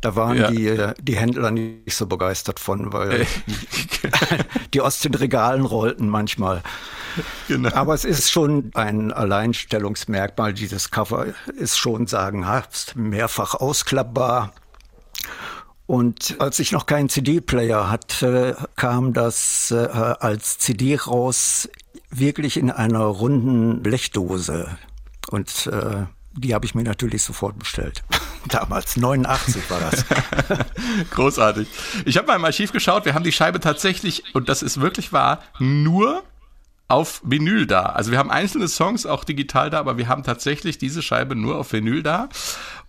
Da 0.00 0.16
waren 0.16 0.38
ja. 0.38 0.50
die, 0.50 0.66
äh, 0.66 0.94
die 1.00 1.16
Händler 1.16 1.50
nicht 1.50 1.94
so 1.94 2.06
begeistert 2.06 2.58
von, 2.58 2.92
weil 2.92 3.26
die 4.74 4.80
aus 4.80 5.00
den 5.00 5.14
Regalen 5.14 5.64
rollten 5.64 6.08
manchmal. 6.08 6.62
Genau. 7.48 7.74
Aber 7.74 7.94
es 7.94 8.04
ist 8.04 8.30
schon 8.30 8.70
ein 8.74 9.12
Alleinstellungsmerkmal. 9.12 10.54
Dieses 10.54 10.90
Cover 10.90 11.26
ist 11.56 11.78
schon 11.78 12.06
sagenhaft, 12.06 12.96
mehrfach 12.96 13.54
ausklappbar. 13.54 14.54
Und 15.86 16.36
als 16.38 16.60
ich 16.60 16.72
noch 16.72 16.86
keinen 16.86 17.08
CD-Player 17.08 17.90
hatte, 17.90 18.56
kam 18.76 19.12
das 19.12 19.72
äh, 19.72 19.88
als 19.88 20.58
CD 20.58 20.96
raus, 20.96 21.68
wirklich 22.10 22.56
in 22.56 22.70
einer 22.70 23.00
runden 23.00 23.82
Blechdose. 23.82 24.78
Und 25.30 25.66
äh, 25.66 26.04
die 26.32 26.54
habe 26.54 26.64
ich 26.64 26.74
mir 26.74 26.82
natürlich 26.82 27.22
sofort 27.22 27.58
bestellt. 27.58 28.02
Damals, 28.48 28.96
89 28.96 29.70
war 29.70 29.80
das. 29.80 30.04
Großartig. 31.10 31.68
Ich 32.04 32.16
habe 32.16 32.28
mal 32.28 32.36
im 32.36 32.44
Archiv 32.44 32.72
geschaut, 32.72 33.04
wir 33.04 33.14
haben 33.14 33.24
die 33.24 33.32
Scheibe 33.32 33.60
tatsächlich, 33.60 34.34
und 34.34 34.48
das 34.48 34.62
ist 34.62 34.80
wirklich 34.80 35.12
wahr, 35.12 35.42
nur 35.58 36.22
auf 36.88 37.20
Vinyl 37.24 37.66
da. 37.66 37.82
Also 37.82 38.10
wir 38.10 38.18
haben 38.18 38.30
einzelne 38.30 38.66
Songs 38.66 39.06
auch 39.06 39.22
digital 39.22 39.70
da, 39.70 39.78
aber 39.78 39.96
wir 39.96 40.08
haben 40.08 40.24
tatsächlich 40.24 40.76
diese 40.76 41.02
Scheibe 41.02 41.36
nur 41.36 41.56
auf 41.56 41.72
Vinyl 41.72 42.02
da. 42.02 42.28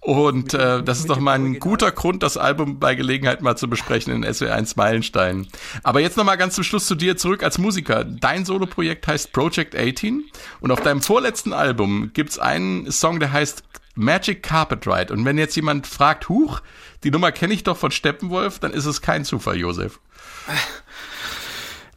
Und 0.03 0.55
äh, 0.55 0.81
das 0.81 0.99
ist 0.99 1.11
doch 1.11 1.19
mal 1.19 1.37
ein 1.37 1.59
guter 1.59 1.91
Grund, 1.91 2.23
das 2.23 2.35
Album 2.35 2.79
bei 2.79 2.95
Gelegenheit 2.95 3.43
mal 3.43 3.55
zu 3.55 3.69
besprechen 3.69 4.11
in 4.11 4.25
SW1 4.25 4.73
Meilenstein. 4.75 5.47
Aber 5.83 5.99
jetzt 5.99 6.17
noch 6.17 6.23
mal 6.23 6.37
ganz 6.37 6.55
zum 6.55 6.63
Schluss 6.63 6.87
zu 6.87 6.95
dir 6.95 7.17
zurück 7.17 7.43
als 7.43 7.59
Musiker. 7.59 8.03
Dein 8.03 8.43
Soloprojekt 8.43 9.05
heißt 9.05 9.31
Project 9.31 9.75
18 9.75 10.25
und 10.59 10.71
auf 10.71 10.81
deinem 10.81 11.03
vorletzten 11.03 11.53
Album 11.53 12.09
gibt's 12.13 12.39
einen 12.39 12.91
Song, 12.91 13.19
der 13.19 13.31
heißt 13.31 13.63
Magic 13.93 14.41
Carpet 14.41 14.87
Ride. 14.87 15.13
Und 15.13 15.23
wenn 15.23 15.37
jetzt 15.37 15.55
jemand 15.55 15.85
fragt, 15.85 16.29
huch, 16.29 16.61
die 17.03 17.11
Nummer 17.11 17.31
kenne 17.31 17.53
ich 17.53 17.61
doch 17.61 17.77
von 17.77 17.91
Steppenwolf, 17.91 18.57
dann 18.57 18.73
ist 18.73 18.85
es 18.85 19.01
kein 19.01 19.23
Zufall, 19.23 19.57
Josef. 19.57 19.99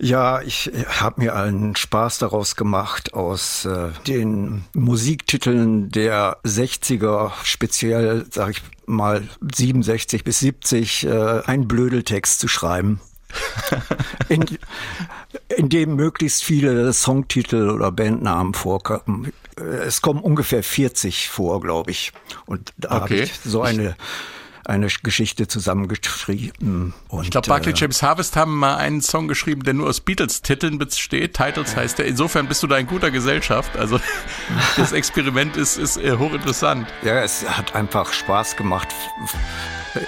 Ja, 0.04 0.42
ich 0.42 0.70
habe 1.00 1.23
mir 1.23 1.34
einen 1.34 1.76
Spaß 1.76 2.18
daraus 2.18 2.56
gemacht, 2.56 3.14
aus 3.14 3.64
äh, 3.64 3.88
den 4.06 4.64
Musiktiteln 4.75 5.88
der 5.88 6.37
60er, 6.44 7.32
speziell, 7.42 8.26
sag 8.30 8.50
ich 8.50 8.62
mal, 8.84 9.26
67 9.40 10.23
bis 10.23 10.40
70, 10.40 11.06
äh, 11.06 11.40
einen 11.46 11.66
Blödeltext 11.66 12.38
zu 12.38 12.49
schreiben. 12.49 13.00
in, 14.28 14.44
in 15.49 15.70
dem 15.70 15.96
möglichst 15.96 16.44
viele 16.44 16.92
Songtitel 16.92 17.70
oder 17.70 17.90
Bandnamen 17.90 18.52
vorkommen. 18.52 19.32
Es 19.56 20.02
kommen 20.02 20.20
ungefähr 20.20 20.62
40 20.62 21.30
vor, 21.30 21.62
glaube 21.62 21.92
ich. 21.92 22.12
Und 22.44 22.75
da 22.76 22.88
okay. 22.88 23.00
habe 23.00 23.14
ich 23.14 23.40
so 23.42 23.62
eine 23.62 23.96
eine 24.64 24.88
Geschichte 25.02 25.47
zusammengeschrieben. 25.47 26.94
Und, 27.09 27.25
ich 27.25 27.30
glaube, 27.30 27.49
Barclay 27.49 27.73
äh, 27.73 27.76
James 27.76 28.02
Harvest 28.02 28.37
haben 28.37 28.56
mal 28.56 28.76
einen 28.76 29.02
Song 29.02 29.28
geschrieben, 29.28 29.62
der 29.62 29.75
nur 29.75 29.88
aus 29.88 30.00
Beatles-Titeln 30.00 30.78
besteht. 30.78 31.35
Titles 31.35 31.76
heißt 31.76 31.99
der. 31.99 32.06
Insofern 32.06 32.47
bist 32.47 32.62
du 32.62 32.66
da 32.66 32.76
in 32.78 32.87
guter 32.87 33.11
Gesellschaft. 33.11 33.76
Also 33.76 34.00
das 34.76 34.92
Experiment 34.92 35.56
ist, 35.56 35.76
ist 35.76 35.97
äh, 35.97 36.16
hochinteressant. 36.16 36.87
Ja, 37.02 37.23
es 37.23 37.49
hat 37.49 37.75
einfach 37.75 38.12
Spaß 38.12 38.56
gemacht, 38.56 38.88
äh, 39.94 40.00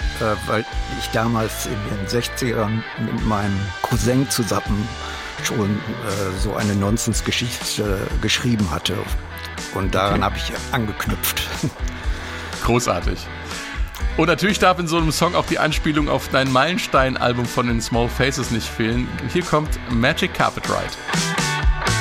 weil 0.46 0.64
ich 0.98 1.08
damals 1.10 1.66
in 1.66 1.96
den 1.96 2.06
60ern 2.06 2.82
mit 2.98 3.26
meinem 3.26 3.58
Cousin 3.82 4.28
zusammen 4.30 4.88
schon 5.44 5.70
äh, 5.70 6.38
so 6.40 6.54
eine 6.54 6.74
Nonsensgeschichte 6.74 7.98
geschrieben 8.22 8.70
hatte. 8.70 8.96
Und 9.74 9.94
daran 9.94 10.22
okay. 10.22 10.24
habe 10.24 10.36
ich 10.36 10.52
angeknüpft. 10.72 11.42
Großartig. 12.64 13.26
Und 14.16 14.28
natürlich 14.28 14.58
darf 14.58 14.78
in 14.78 14.88
so 14.88 14.96
einem 14.96 15.12
Song 15.12 15.34
auch 15.34 15.44
die 15.44 15.58
Anspielung 15.58 16.08
auf 16.08 16.28
dein 16.28 16.50
Meilenstein-Album 16.50 17.44
von 17.44 17.66
den 17.66 17.82
Small 17.82 18.08
Faces 18.08 18.50
nicht 18.50 18.66
fehlen. 18.66 19.06
Hier 19.30 19.42
kommt 19.42 19.78
Magic 19.90 20.32
Carpet 20.32 20.68
Ride. 20.70 20.96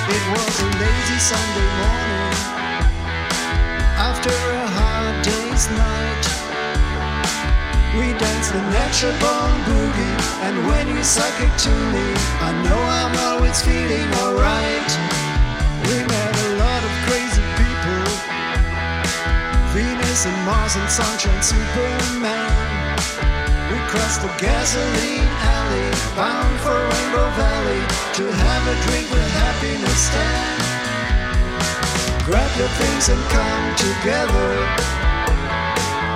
It 0.08 0.22
was 0.32 0.62
a 0.62 0.66
lazy 0.80 1.20
Sunday 1.20 1.68
morning 1.82 2.36
after 3.98 4.30
a 4.30 4.68
hard 4.68 5.26
day's 5.26 5.70
night. 5.72 6.26
We 7.98 8.14
danced 8.18 8.54
the 8.54 8.62
natural 8.72 9.14
born 9.20 9.56
boogie, 9.66 10.16
and 10.44 10.56
when 10.68 10.96
you 10.96 11.04
suck 11.04 11.36
it 11.42 11.58
to 11.64 11.70
me, 11.70 12.14
I 12.42 12.54
know 12.64 12.80
I'm 12.80 13.16
always 13.28 13.62
feeling 13.62 14.08
alright. 14.24 14.92
We 15.88 16.00
And 20.26 20.46
Mars 20.46 20.76
and 20.76 20.90
Sunshine 20.90 21.44
Superman. 21.44 22.50
We 23.70 23.78
crossed 23.94 24.22
the 24.26 24.34
gasoline 24.42 25.30
alley, 25.54 25.90
bound 26.18 26.60
for 26.66 26.74
Rainbow 26.74 27.30
Valley 27.38 27.82
to 28.18 28.26
have 28.34 28.64
a 28.66 28.76
drink 28.90 29.06
with 29.12 29.28
happiness 29.38 30.02
stand. 30.10 30.62
Grab 32.26 32.50
your 32.58 32.74
things 32.82 33.10
and 33.10 33.22
come 33.30 33.66
together. 33.78 34.50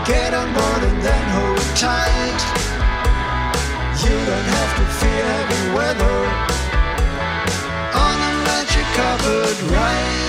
Get 0.10 0.34
on 0.34 0.50
board 0.58 0.82
and 0.90 1.00
then 1.06 1.26
hold 1.38 1.62
tight. 1.78 2.42
You 4.02 4.18
don't 4.26 4.50
have 4.58 4.72
to 4.80 4.86
fear 4.98 5.24
heavy 5.34 5.64
weather 5.78 6.20
on 7.94 8.18
a 8.26 8.34
magic 8.50 8.88
covered 8.98 9.60
ride. 9.70 10.29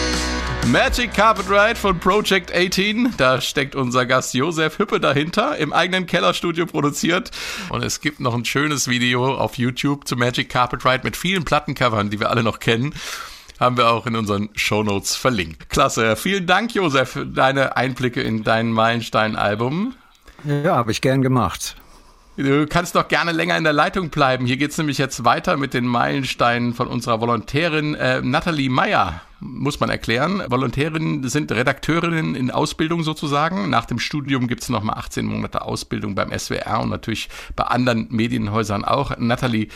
Magic 0.73 1.13
Carpet 1.13 1.51
Ride 1.51 1.75
von 1.75 1.99
Project 1.99 2.55
18. 2.55 3.15
Da 3.17 3.41
steckt 3.41 3.75
unser 3.75 4.07
Gast 4.07 4.35
Josef 4.35 4.79
Hüppe 4.79 5.01
dahinter, 5.01 5.57
im 5.57 5.73
eigenen 5.73 6.07
Kellerstudio 6.07 6.65
produziert. 6.65 7.33
Und 7.71 7.83
es 7.83 8.01
gibt 8.01 8.21
noch 8.21 8.35
ein 8.35 8.45
schönes 8.45 8.87
Video 8.87 9.35
auf 9.35 9.59
YouTube 9.59 10.07
zu 10.07 10.15
Magic 10.15 10.49
Carpet 10.49 10.85
Ride 10.85 11.01
mit 11.03 11.17
vielen 11.17 11.45
Plattencovern, 11.45 12.11
die 12.11 12.21
wir 12.21 12.31
alle 12.31 12.45
noch 12.45 12.61
kennen. 12.61 12.95
Haben 13.59 13.79
wir 13.79 13.91
auch 13.91 14.07
in 14.07 14.15
unseren 14.15 14.49
Shownotes 14.55 15.17
verlinkt. 15.17 15.71
Klasse. 15.71 16.15
Vielen 16.15 16.47
Dank, 16.47 16.73
Josef, 16.73 17.11
für 17.11 17.27
deine 17.27 17.77
Einblicke 17.77 18.23
in 18.23 18.45
dein 18.45 18.71
Meilenstein-Album. 18.71 19.95
Ja, 20.45 20.77
habe 20.77 20.93
ich 20.93 21.01
gern 21.01 21.21
gemacht. 21.23 21.75
Du 22.37 22.69
kannst 22.69 22.95
doch 22.95 23.09
gerne 23.09 23.33
länger 23.33 23.57
in 23.57 23.65
der 23.65 23.73
Leitung 23.73 24.11
bleiben. 24.11 24.47
Hier 24.47 24.57
geht 24.57 24.71
es 24.71 24.79
nämlich 24.79 24.99
jetzt 24.99 25.25
weiter 25.25 25.57
mit 25.57 25.75
den 25.75 25.87
Meilensteinen 25.87 26.75
von 26.75 26.87
unserer 26.87 27.21
Volontärin 27.21 27.97
äh, 27.97 28.23
Nathalie 28.23 28.71
Meyer 28.71 29.21
muss 29.41 29.81
man 29.81 29.91
erklären. 29.91 30.43
Volontärinnen 30.49 31.29
sind 31.29 31.51
Redakteurinnen 31.51 32.35
in 32.35 32.51
Ausbildung 32.51 33.03
sozusagen. 33.03 33.71
Nach 33.71 33.87
dem 33.87 33.99
Studium 33.99 34.47
gibt 34.47 34.63
es 34.63 34.69
nochmal 34.69 34.99
18 34.99 35.27
Monate 35.27 35.63
Ausbildung 35.63 36.15
beim 36.15 36.37
SWR 36.37 36.81
und 36.81 36.91
natürlich 36.91 37.29
bei 37.57 37.65
anderen 37.65 38.07
Medienhäusern 38.11 38.85
auch. 38.85 39.17
Nathalie, 39.19 39.69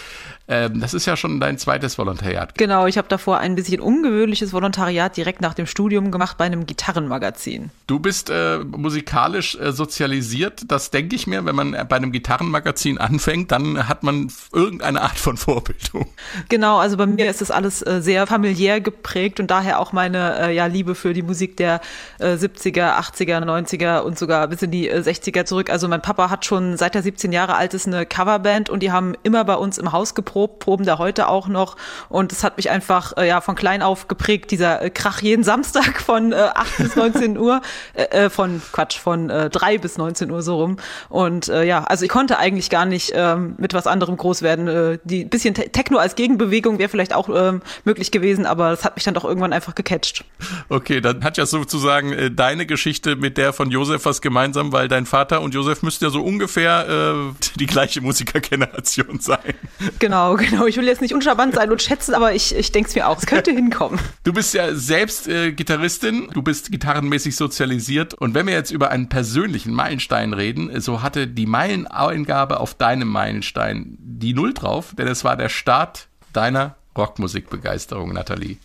äh, 0.46 0.70
das 0.70 0.94
ist 0.94 1.06
ja 1.06 1.16
schon 1.16 1.40
dein 1.40 1.58
zweites 1.58 1.98
Volontariat. 1.98 2.54
Genau, 2.56 2.86
ich 2.86 2.98
habe 2.98 3.08
davor 3.08 3.38
ein 3.38 3.54
bisschen 3.54 3.80
ungewöhnliches 3.80 4.52
Volontariat 4.52 5.16
direkt 5.16 5.40
nach 5.40 5.54
dem 5.54 5.66
Studium 5.66 6.10
gemacht 6.10 6.36
bei 6.36 6.44
einem 6.44 6.66
Gitarrenmagazin. 6.66 7.70
Du 7.86 7.98
bist 7.98 8.30
äh, 8.30 8.58
musikalisch 8.58 9.56
äh, 9.56 9.72
sozialisiert, 9.72 10.62
das 10.68 10.90
denke 10.90 11.16
ich 11.16 11.26
mir, 11.26 11.44
wenn 11.44 11.56
man 11.56 11.72
bei 11.88 11.96
einem 11.96 12.12
Gitarrenmagazin 12.12 12.98
anfängt, 12.98 13.52
dann 13.52 13.88
hat 13.88 14.02
man 14.02 14.30
irgendeine 14.52 15.02
Art 15.02 15.16
von 15.16 15.36
Vorbildung. 15.36 16.06
Genau, 16.48 16.78
also 16.78 16.96
bei 16.96 17.06
mir 17.06 17.30
ist 17.30 17.40
das 17.40 17.50
alles 17.50 17.82
äh, 17.82 18.02
sehr 18.02 18.26
familiär 18.26 18.80
geprägt 18.80 19.40
und 19.40 19.50
daher 19.54 19.78
auch 19.78 19.92
meine 19.92 20.48
äh, 20.48 20.54
ja, 20.54 20.66
Liebe 20.66 20.94
für 20.94 21.12
die 21.12 21.22
Musik 21.22 21.56
der 21.56 21.80
äh, 22.18 22.34
70er, 22.34 22.98
80er, 22.98 23.40
90er 23.44 24.00
und 24.00 24.18
sogar 24.18 24.48
bis 24.48 24.62
in 24.62 24.72
die 24.72 24.88
äh, 24.88 24.98
60er 24.98 25.44
zurück. 25.44 25.70
Also 25.70 25.86
mein 25.86 26.02
Papa 26.02 26.28
hat 26.28 26.44
schon 26.44 26.76
seit 26.76 26.96
er 26.96 27.02
17 27.02 27.30
Jahre 27.30 27.54
alt 27.54 27.72
ist 27.72 27.86
eine 27.86 28.04
Coverband 28.04 28.68
und 28.68 28.80
die 28.82 28.90
haben 28.90 29.14
immer 29.22 29.44
bei 29.44 29.54
uns 29.54 29.78
im 29.78 29.92
Haus 29.92 30.14
geprobt, 30.14 30.58
proben 30.58 30.84
da 30.84 30.98
heute 30.98 31.28
auch 31.28 31.46
noch 31.46 31.76
und 32.08 32.32
es 32.32 32.42
hat 32.42 32.56
mich 32.56 32.70
einfach 32.70 33.16
äh, 33.16 33.28
ja 33.28 33.40
von 33.40 33.54
klein 33.54 33.82
auf 33.82 34.08
geprägt, 34.08 34.50
dieser 34.50 34.82
äh, 34.82 34.90
Krach 34.90 35.22
jeden 35.22 35.44
Samstag 35.44 36.00
von 36.00 36.32
äh, 36.32 36.36
8 36.54 36.78
bis 36.78 36.96
19 36.96 37.38
Uhr, 37.44 37.60
äh, 37.94 38.02
äh, 38.02 38.30
von 38.30 38.60
Quatsch, 38.72 38.98
von 38.98 39.30
äh, 39.30 39.50
3 39.50 39.78
bis 39.78 39.98
19 39.98 40.30
Uhr 40.32 40.42
so 40.42 40.56
rum 40.56 40.78
und 41.08 41.48
äh, 41.48 41.64
ja, 41.64 41.84
also 41.84 42.04
ich 42.04 42.10
konnte 42.10 42.38
eigentlich 42.38 42.70
gar 42.70 42.86
nicht 42.86 43.12
ähm, 43.14 43.54
mit 43.58 43.72
was 43.72 43.86
anderem 43.86 44.16
groß 44.16 44.42
werden. 44.42 44.66
Äh, 44.66 44.98
die 45.04 45.24
bisschen 45.24 45.54
Techno 45.54 45.98
als 45.98 46.16
Gegenbewegung 46.16 46.78
wäre 46.78 46.88
vielleicht 46.88 47.14
auch 47.14 47.28
ähm, 47.28 47.62
möglich 47.84 48.10
gewesen, 48.10 48.46
aber 48.46 48.70
das 48.70 48.84
hat 48.84 48.96
mich 48.96 49.04
dann 49.04 49.14
doch 49.14 49.24
irgendwann 49.24 49.43
einfach 49.52 49.74
gecatcht. 49.74 50.24
Okay, 50.68 51.00
dann 51.00 51.24
hat 51.24 51.36
ja 51.36 51.46
sozusagen 51.46 52.12
äh, 52.12 52.30
deine 52.30 52.66
Geschichte 52.66 53.16
mit 53.16 53.36
der 53.36 53.52
von 53.52 53.70
Josef 53.70 54.04
was 54.04 54.20
gemeinsam, 54.20 54.72
weil 54.72 54.88
dein 54.88 55.06
Vater 55.06 55.40
und 55.42 55.54
Josef 55.54 55.82
müssten 55.82 56.04
ja 56.04 56.10
so 56.10 56.22
ungefähr 56.22 56.88
äh, 56.88 57.34
die 57.58 57.66
gleiche 57.66 58.00
Musikergeneration 58.00 59.20
sein. 59.20 59.54
Genau, 59.98 60.36
genau. 60.36 60.66
Ich 60.66 60.76
will 60.76 60.86
jetzt 60.86 61.00
nicht 61.00 61.14
uncharmant 61.14 61.54
sein 61.54 61.70
und 61.70 61.82
schätzen, 61.82 62.14
aber 62.14 62.34
ich, 62.34 62.54
ich 62.54 62.72
denke 62.72 62.88
es 62.88 62.94
mir 62.94 63.08
auch. 63.08 63.18
Es 63.18 63.26
könnte 63.26 63.50
hinkommen. 63.50 63.98
Du 64.24 64.32
bist 64.32 64.54
ja 64.54 64.74
selbst 64.74 65.28
äh, 65.28 65.52
Gitarristin, 65.52 66.28
du 66.32 66.42
bist 66.42 66.70
gitarrenmäßig 66.70 67.36
sozialisiert 67.36 68.14
und 68.14 68.34
wenn 68.34 68.46
wir 68.46 68.54
jetzt 68.54 68.70
über 68.70 68.90
einen 68.90 69.08
persönlichen 69.08 69.72
Meilenstein 69.72 70.32
reden, 70.32 70.80
so 70.80 71.02
hatte 71.02 71.26
die 71.26 71.46
Meileneingabe 71.46 72.60
auf 72.60 72.74
deinem 72.74 73.08
Meilenstein 73.08 73.96
die 73.98 74.34
Null 74.34 74.54
drauf, 74.54 74.94
denn 74.96 75.08
es 75.08 75.24
war 75.24 75.36
der 75.36 75.48
Start 75.48 76.08
deiner 76.32 76.76
Rockmusikbegeisterung, 76.96 78.12
Nathalie. 78.12 78.58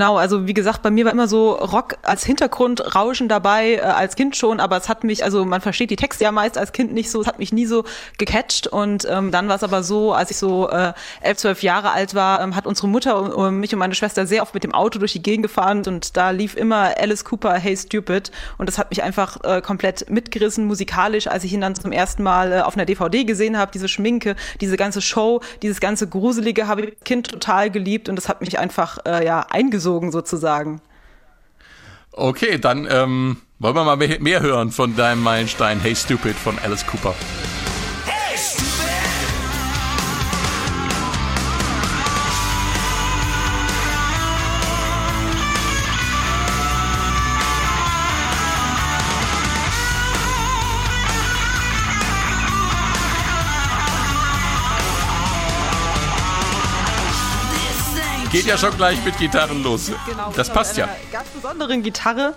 Genau, 0.00 0.16
also 0.16 0.46
wie 0.46 0.54
gesagt, 0.54 0.80
bei 0.80 0.90
mir 0.90 1.04
war 1.04 1.12
immer 1.12 1.28
so 1.28 1.52
Rock 1.52 1.98
als 2.00 2.24
Hintergrund 2.24 2.94
Rauschen 2.94 3.28
dabei, 3.28 3.74
äh, 3.74 3.80
als 3.80 4.16
Kind 4.16 4.34
schon, 4.34 4.58
aber 4.58 4.78
es 4.78 4.88
hat 4.88 5.04
mich, 5.04 5.24
also 5.24 5.44
man 5.44 5.60
versteht 5.60 5.90
die 5.90 5.96
Texte 5.96 6.24
ja 6.24 6.32
meist 6.32 6.56
als 6.56 6.72
Kind 6.72 6.94
nicht 6.94 7.10
so, 7.10 7.20
es 7.20 7.26
hat 7.26 7.38
mich 7.38 7.52
nie 7.52 7.66
so 7.66 7.84
gecatcht 8.16 8.66
und 8.66 9.06
ähm, 9.10 9.30
dann 9.30 9.48
war 9.48 9.56
es 9.56 9.62
aber 9.62 9.82
so, 9.82 10.14
als 10.14 10.30
ich 10.30 10.38
so 10.38 10.70
äh, 10.70 10.94
elf, 11.20 11.36
zwölf 11.36 11.62
Jahre 11.62 11.90
alt 11.90 12.14
war, 12.14 12.40
ähm, 12.40 12.56
hat 12.56 12.66
unsere 12.66 12.88
Mutter 12.88 13.20
und, 13.20 13.30
und 13.30 13.60
mich 13.60 13.74
und 13.74 13.78
meine 13.78 13.94
Schwester 13.94 14.26
sehr 14.26 14.40
oft 14.40 14.54
mit 14.54 14.64
dem 14.64 14.72
Auto 14.72 14.98
durch 14.98 15.12
die 15.12 15.22
Gegend 15.22 15.42
gefahren 15.42 15.82
und 15.86 16.16
da 16.16 16.30
lief 16.30 16.56
immer 16.56 16.94
Alice 16.98 17.26
Cooper, 17.26 17.52
Hey 17.52 17.76
Stupid 17.76 18.30
und 18.56 18.70
das 18.70 18.78
hat 18.78 18.88
mich 18.88 19.02
einfach 19.02 19.36
äh, 19.44 19.60
komplett 19.60 20.08
mitgerissen 20.08 20.64
musikalisch, 20.64 21.26
als 21.26 21.44
ich 21.44 21.52
ihn 21.52 21.60
dann 21.60 21.74
zum 21.74 21.92
ersten 21.92 22.22
Mal 22.22 22.52
äh, 22.52 22.60
auf 22.62 22.74
einer 22.74 22.86
DVD 22.86 23.24
gesehen 23.24 23.58
habe, 23.58 23.70
diese 23.70 23.86
Schminke, 23.86 24.34
diese 24.62 24.78
ganze 24.78 25.02
Show, 25.02 25.42
dieses 25.60 25.78
ganze 25.78 26.08
Gruselige 26.08 26.68
habe 26.68 26.86
ich 26.86 27.00
Kind 27.04 27.28
total 27.28 27.70
geliebt 27.70 28.08
und 28.08 28.16
das 28.16 28.30
hat 28.30 28.40
mich 28.40 28.58
einfach 28.58 28.96
äh, 29.04 29.26
ja 29.26 29.44
eingesogen 29.50 29.89
sozusagen. 30.12 30.80
Okay, 32.12 32.58
dann 32.58 32.88
ähm, 32.90 33.36
wollen 33.58 33.74
wir 33.74 33.84
mal 33.84 33.96
mehr 33.96 34.40
hören 34.40 34.70
von 34.70 34.96
deinem 34.96 35.22
Meilenstein 35.22 35.80
Hey 35.80 35.94
Stupid 35.94 36.34
von 36.34 36.58
Alice 36.58 36.86
Cooper. 36.86 37.14
Geht 58.32 58.46
ja 58.46 58.56
schon 58.56 58.76
gleich 58.76 59.04
mit 59.04 59.18
Gitarren 59.18 59.62
los. 59.64 59.90
Genau, 60.06 60.32
das 60.36 60.50
passt 60.50 60.76
ja. 60.76 60.88
Ganz 61.10 61.28
besonderen 61.30 61.82
Gitarre. 61.82 62.34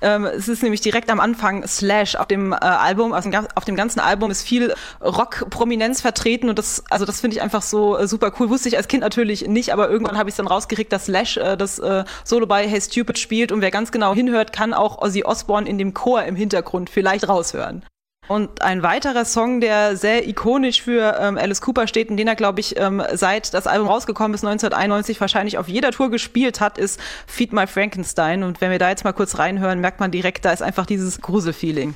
Ähm, 0.00 0.24
es 0.24 0.48
ist 0.48 0.64
nämlich 0.64 0.80
direkt 0.80 1.10
am 1.10 1.20
Anfang 1.20 1.64
Slash 1.64 2.16
auf 2.16 2.26
dem 2.26 2.52
äh, 2.52 2.56
Album, 2.56 3.12
also 3.12 3.30
auf 3.54 3.64
dem 3.64 3.76
ganzen 3.76 4.00
Album 4.00 4.32
ist 4.32 4.42
viel 4.42 4.74
Rock-Prominenz 5.00 6.00
vertreten 6.00 6.48
und 6.48 6.58
das, 6.58 6.82
also 6.90 7.04
das 7.04 7.20
finde 7.20 7.36
ich 7.36 7.42
einfach 7.42 7.62
so 7.62 7.96
äh, 7.96 8.08
super 8.08 8.32
cool. 8.40 8.50
Wusste 8.50 8.68
ich 8.68 8.76
als 8.76 8.88
Kind 8.88 9.02
natürlich 9.02 9.46
nicht, 9.46 9.72
aber 9.72 9.88
irgendwann 9.88 10.18
habe 10.18 10.28
ich 10.28 10.34
dann 10.34 10.48
rausgekriegt, 10.48 10.92
dass 10.92 11.04
Slash 11.04 11.36
äh, 11.36 11.56
das 11.56 11.78
äh, 11.78 12.02
Solo 12.24 12.46
bei 12.46 12.66
Hey 12.66 12.80
Stupid 12.80 13.16
spielt 13.16 13.52
und 13.52 13.60
wer 13.60 13.70
ganz 13.70 13.92
genau 13.92 14.14
hinhört, 14.14 14.52
kann 14.52 14.74
auch 14.74 15.00
Ozzy 15.00 15.22
Osbourne 15.22 15.68
in 15.68 15.78
dem 15.78 15.94
Chor 15.94 16.24
im 16.24 16.34
Hintergrund 16.34 16.90
vielleicht 16.90 17.28
raushören. 17.28 17.84
Und 18.28 18.62
ein 18.62 18.84
weiterer 18.84 19.24
Song, 19.24 19.60
der 19.60 19.96
sehr 19.96 20.28
ikonisch 20.28 20.82
für 20.82 21.18
ähm, 21.20 21.36
Alice 21.36 21.60
Cooper 21.60 21.88
steht 21.88 22.08
und 22.08 22.16
den 22.16 22.28
er, 22.28 22.36
glaube 22.36 22.60
ich, 22.60 22.78
ähm, 22.78 23.02
seit 23.14 23.52
das 23.52 23.66
Album 23.66 23.88
rausgekommen 23.88 24.34
ist, 24.34 24.44
1991, 24.44 25.20
wahrscheinlich 25.20 25.58
auf 25.58 25.66
jeder 25.68 25.90
Tour 25.90 26.08
gespielt 26.10 26.60
hat, 26.60 26.78
ist 26.78 27.00
Feed 27.26 27.52
My 27.52 27.66
Frankenstein. 27.66 28.44
Und 28.44 28.60
wenn 28.60 28.70
wir 28.70 28.78
da 28.78 28.90
jetzt 28.90 29.04
mal 29.04 29.12
kurz 29.12 29.38
reinhören, 29.38 29.80
merkt 29.80 29.98
man 29.98 30.12
direkt, 30.12 30.44
da 30.44 30.52
ist 30.52 30.62
einfach 30.62 30.86
dieses 30.86 31.20
Gruselfeeling. 31.20 31.94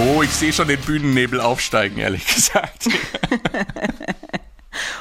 Oh, 0.00 0.22
ich 0.22 0.30
sehe 0.30 0.52
schon 0.52 0.68
den 0.68 0.80
Bühnennebel 0.80 1.40
aufsteigen, 1.40 1.98
ehrlich 1.98 2.26
gesagt. 2.26 2.88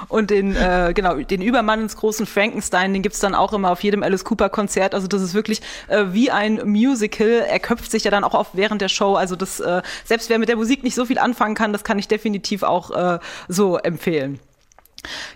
Und 0.07 0.31
den, 0.31 0.55
äh, 0.55 0.93
genau, 0.95 1.15
den 1.15 1.41
Übermann 1.41 1.81
ins 1.81 1.95
großen 1.95 2.25
Frankenstein, 2.25 2.93
den 2.93 3.03
gibt's 3.03 3.19
dann 3.19 3.35
auch 3.35 3.53
immer 3.53 3.71
auf 3.71 3.83
jedem 3.83 4.01
Alice 4.01 4.25
Cooper-Konzert. 4.25 4.95
Also 4.95 5.07
das 5.07 5.21
ist 5.21 5.35
wirklich 5.35 5.61
äh, 5.87 6.05
wie 6.09 6.31
ein 6.31 6.61
Musical. 6.65 7.45
Er 7.47 7.59
köpft 7.59 7.91
sich 7.91 8.03
ja 8.03 8.11
dann 8.11 8.23
auch 8.23 8.33
oft 8.33 8.51
während 8.55 8.81
der 8.81 8.89
Show. 8.89 9.13
Also 9.15 9.35
das, 9.35 9.59
äh, 9.59 9.81
selbst 10.03 10.29
wer 10.29 10.39
mit 10.39 10.49
der 10.49 10.55
Musik 10.55 10.83
nicht 10.83 10.95
so 10.95 11.05
viel 11.05 11.19
anfangen 11.19 11.55
kann, 11.55 11.71
das 11.71 11.83
kann 11.83 11.99
ich 11.99 12.07
definitiv 12.07 12.63
auch 12.63 12.91
äh, 12.91 13.19
so 13.47 13.77
empfehlen. 13.77 14.39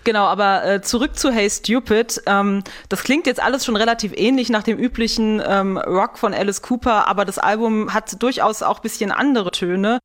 Genau, 0.04 0.26
aber 0.26 0.66
äh, 0.66 0.82
zurück 0.82 1.18
zu 1.18 1.32
Hey 1.32 1.50
Stupid. 1.50 2.22
Ähm, 2.26 2.64
das 2.90 3.04
klingt 3.04 3.28
jetzt 3.28 3.42
alles 3.42 3.66
schon 3.66 3.76
relativ 3.76 4.14
ähnlich 4.16 4.50
nach 4.50 4.64
dem 4.64 4.78
üblichen 4.78 5.42
ähm, 5.46 5.78
Rock 5.78 6.18
von 6.18 6.34
Alice 6.34 6.62
Cooper, 6.62 7.08
aber 7.08 7.26
das 7.26 7.40
Album 7.40 7.94
hat 7.94 8.22
durchaus 8.22 8.62
auch 8.64 8.80
bisschen 8.80 9.12
andere 9.12 9.52
Töne. 9.52 10.00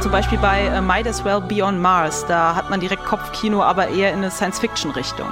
Zum 0.00 0.12
Beispiel 0.12 0.38
bei 0.38 0.66
äh, 0.66 0.80
Might 0.80 1.08
As 1.08 1.24
Well 1.24 1.40
Be 1.40 1.64
On 1.64 1.80
Mars. 1.80 2.24
Da 2.26 2.54
hat 2.54 2.70
man 2.70 2.80
direkt 2.80 3.04
Kopfkino, 3.04 3.62
aber 3.62 3.88
eher 3.88 4.10
in 4.10 4.18
eine 4.18 4.30
Science-Fiction-Richtung. 4.30 5.26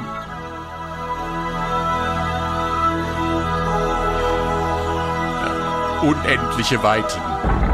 Unendliche 6.03 6.83
Weiten. 6.83 7.74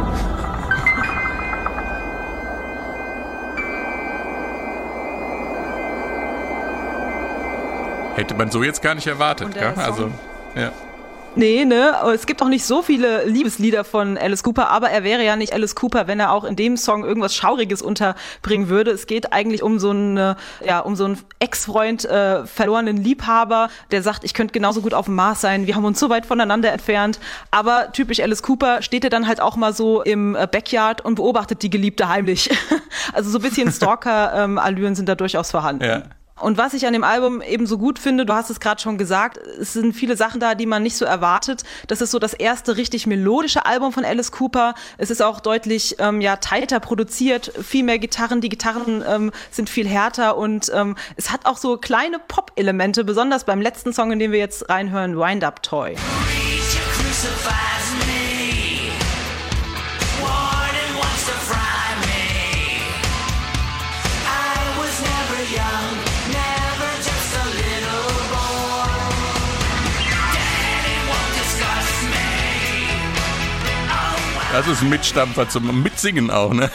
Hätte 8.20 8.34
man 8.34 8.50
so 8.50 8.62
jetzt 8.62 8.82
gar 8.82 8.94
nicht 8.94 9.06
erwartet, 9.06 9.54
gell? 9.54 9.72
Also, 9.76 10.10
ja. 10.54 10.72
Nee, 11.36 11.64
ne? 11.64 11.94
Es 12.12 12.26
gibt 12.26 12.42
auch 12.42 12.48
nicht 12.48 12.66
so 12.66 12.82
viele 12.82 13.24
Liebeslieder 13.24 13.82
von 13.82 14.18
Alice 14.18 14.42
Cooper, 14.42 14.68
aber 14.68 14.90
er 14.90 15.04
wäre 15.04 15.24
ja 15.24 15.36
nicht 15.36 15.54
Alice 15.54 15.74
Cooper, 15.74 16.06
wenn 16.06 16.20
er 16.20 16.32
auch 16.32 16.44
in 16.44 16.54
dem 16.54 16.76
Song 16.76 17.02
irgendwas 17.02 17.34
Schauriges 17.34 17.80
unterbringen 17.80 18.68
würde. 18.68 18.90
Es 18.90 19.06
geht 19.06 19.32
eigentlich 19.32 19.62
um 19.62 19.78
so 19.78 19.88
einen, 19.88 20.18
äh, 20.18 20.34
ja, 20.66 20.80
um 20.80 20.96
so 20.96 21.06
einen 21.06 21.18
Ex-Freund, 21.38 22.04
äh, 22.04 22.44
verlorenen 22.44 22.98
Liebhaber, 22.98 23.70
der 23.90 24.02
sagt, 24.02 24.22
ich 24.24 24.34
könnte 24.34 24.52
genauso 24.52 24.82
gut 24.82 24.92
auf 24.92 25.06
dem 25.06 25.14
Mars 25.14 25.40
sein, 25.40 25.66
wir 25.66 25.76
haben 25.76 25.86
uns 25.86 25.98
so 25.98 26.10
weit 26.10 26.26
voneinander 26.26 26.72
entfernt. 26.72 27.20
Aber 27.50 27.90
typisch 27.92 28.20
Alice 28.20 28.42
Cooper 28.42 28.82
steht 28.82 29.04
er 29.04 29.10
dann 29.10 29.26
halt 29.26 29.40
auch 29.40 29.56
mal 29.56 29.72
so 29.72 30.02
im 30.02 30.36
äh, 30.36 30.46
Backyard 30.46 31.02
und 31.02 31.14
beobachtet 31.14 31.62
die 31.62 31.70
Geliebte 31.70 32.10
heimlich. 32.10 32.50
also 33.14 33.30
so 33.30 33.38
ein 33.38 33.42
bisschen 33.42 33.72
Stalker-Allüren 33.72 34.88
ähm, 34.88 34.94
sind 34.94 35.08
da 35.08 35.14
durchaus 35.14 35.50
vorhanden. 35.50 35.84
Ja. 35.84 36.02
Und 36.40 36.58
was 36.58 36.74
ich 36.74 36.86
an 36.86 36.92
dem 36.92 37.04
Album 37.04 37.42
eben 37.42 37.66
so 37.66 37.78
gut 37.78 37.98
finde, 37.98 38.24
du 38.24 38.32
hast 38.32 38.50
es 38.50 38.60
gerade 38.60 38.80
schon 38.80 38.98
gesagt, 38.98 39.38
es 39.38 39.74
sind 39.74 39.92
viele 39.92 40.16
Sachen 40.16 40.40
da, 40.40 40.54
die 40.54 40.66
man 40.66 40.82
nicht 40.82 40.96
so 40.96 41.04
erwartet. 41.04 41.62
Das 41.86 42.00
ist 42.00 42.10
so 42.10 42.18
das 42.18 42.34
erste 42.34 42.76
richtig 42.76 43.06
melodische 43.06 43.66
Album 43.66 43.92
von 43.92 44.04
Alice 44.04 44.32
Cooper. 44.32 44.74
Es 44.96 45.10
ist 45.10 45.22
auch 45.22 45.40
deutlich 45.40 45.96
ähm, 45.98 46.20
ja 46.20 46.36
tighter 46.36 46.80
produziert, 46.80 47.52
viel 47.62 47.84
mehr 47.84 47.98
Gitarren. 47.98 48.40
Die 48.40 48.48
Gitarren 48.48 49.04
ähm, 49.06 49.32
sind 49.50 49.68
viel 49.68 49.86
härter 49.86 50.36
und 50.36 50.70
ähm, 50.74 50.96
es 51.16 51.30
hat 51.30 51.44
auch 51.44 51.58
so 51.58 51.76
kleine 51.76 52.18
Pop-Elemente, 52.18 53.04
besonders 53.04 53.44
beim 53.44 53.60
letzten 53.60 53.92
Song, 53.92 54.12
in 54.12 54.18
dem 54.18 54.32
wir 54.32 54.38
jetzt 54.38 54.68
reinhören, 54.68 55.16
Wind 55.18 55.44
Up 55.44 55.62
Toy. 55.62 55.96
Das 74.52 74.66
ist 74.66 74.82
ein 74.82 74.88
Mitstampfer 74.88 75.48
zum 75.48 75.82
Mitsingen 75.82 76.28
auch, 76.28 76.52
ne? 76.52 76.70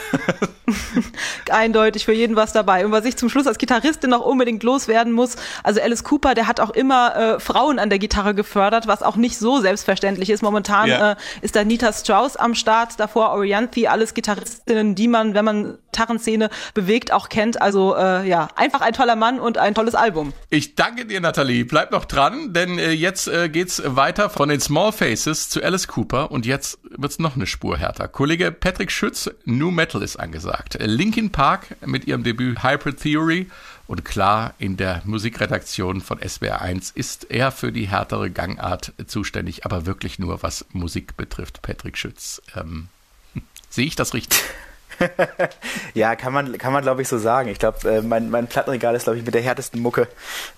Eindeutig 1.51 2.05
für 2.05 2.13
jeden 2.13 2.37
was 2.37 2.53
dabei. 2.53 2.85
Und 2.85 2.93
was 2.93 3.03
ich 3.03 3.17
zum 3.17 3.29
Schluss 3.29 3.47
als 3.47 3.57
Gitarristin 3.57 4.09
noch 4.09 4.21
unbedingt 4.21 4.63
loswerden 4.63 5.11
muss, 5.11 5.35
also 5.61 5.81
Alice 5.81 6.05
Cooper, 6.05 6.35
der 6.35 6.47
hat 6.47 6.61
auch 6.61 6.69
immer 6.69 7.15
äh, 7.15 7.39
Frauen 7.39 7.77
an 7.77 7.89
der 7.89 7.99
Gitarre 7.99 8.33
gefördert, 8.33 8.87
was 8.87 9.03
auch 9.03 9.17
nicht 9.17 9.37
so 9.37 9.59
selbstverständlich 9.59 10.29
ist. 10.29 10.41
Momentan 10.41 10.87
ja. 10.87 11.11
äh, 11.11 11.15
ist 11.41 11.57
da 11.57 11.65
Nita 11.65 11.91
Strauss 11.91 12.37
am 12.37 12.55
Start, 12.55 12.97
davor 12.97 13.31
Orianthi, 13.31 13.87
alles 13.87 14.13
Gitarristinnen, 14.13 14.95
die 14.95 15.09
man, 15.09 15.33
wenn 15.33 15.45
man 15.45 15.77
Gitarrenszene 15.95 16.49
bewegt, 16.73 17.13
auch 17.13 17.29
kennt. 17.29 17.61
Also 17.61 17.95
äh, 17.95 18.27
ja, 18.27 18.49
einfach 18.55 18.81
ein 18.81 18.93
toller 18.93 19.15
Mann 19.15 19.39
und 19.39 19.57
ein 19.57 19.73
tolles 19.73 19.95
Album. 19.95 20.33
Ich 20.49 20.75
danke 20.75 21.05
dir, 21.05 21.21
Nathalie. 21.21 21.63
Bleib 21.63 21.91
noch 21.91 22.05
dran, 22.05 22.53
denn 22.53 22.77
äh, 22.77 22.91
jetzt 22.91 23.27
äh, 23.27 23.49
geht's 23.49 23.81
weiter 23.85 24.29
von 24.29 24.49
den 24.49 24.59
Small 24.59 24.91
Faces 24.91 25.49
zu 25.49 25.63
Alice 25.63 25.87
Cooper 25.87 26.31
und 26.31 26.45
jetzt 26.45 26.79
wird's 26.97 27.19
noch 27.19 27.35
eine 27.35 27.47
Spur 27.47 27.64
härter. 27.73 28.07
Kollege 28.07 28.51
Patrick 28.51 28.91
Schütz, 28.91 29.29
New 29.45 29.71
Metal 29.71 30.03
ist 30.03 30.17
angesagt. 30.17 30.77
Linkin 30.79 31.31
Park 31.31 31.75
mit 31.85 32.05
ihrem 32.05 32.23
Debüt 32.23 32.63
Hybrid 32.63 33.01
Theory 33.01 33.47
und 33.87 34.05
klar, 34.05 34.53
in 34.57 34.77
der 34.77 35.01
Musikredaktion 35.05 36.01
von 36.01 36.19
SWR1 36.19 36.95
ist 36.95 37.31
er 37.31 37.51
für 37.51 37.71
die 37.71 37.87
härtere 37.87 38.31
Gangart 38.31 38.93
zuständig, 39.05 39.65
aber 39.65 39.85
wirklich 39.85 40.19
nur 40.19 40.41
was 40.43 40.65
Musik 40.71 41.17
betrifft, 41.17 41.61
Patrick 41.61 41.97
Schütz. 41.97 42.41
Ähm, 42.55 42.87
sehe 43.69 43.85
ich 43.85 43.95
das 43.95 44.13
richtig? 44.13 44.43
ja, 45.93 46.15
kann 46.15 46.33
man, 46.33 46.57
kann 46.57 46.73
man 46.73 46.83
glaube 46.83 47.01
ich 47.01 47.07
so 47.07 47.17
sagen. 47.17 47.49
Ich 47.49 47.59
glaube, 47.59 47.89
äh, 47.89 48.01
mein, 48.01 48.29
mein 48.29 48.47
Plattenregal 48.47 48.95
ist, 48.95 49.03
glaube 49.03 49.17
ich, 49.17 49.25
mit 49.25 49.33
der 49.33 49.41
härtesten 49.41 49.81
Mucke, 49.81 50.07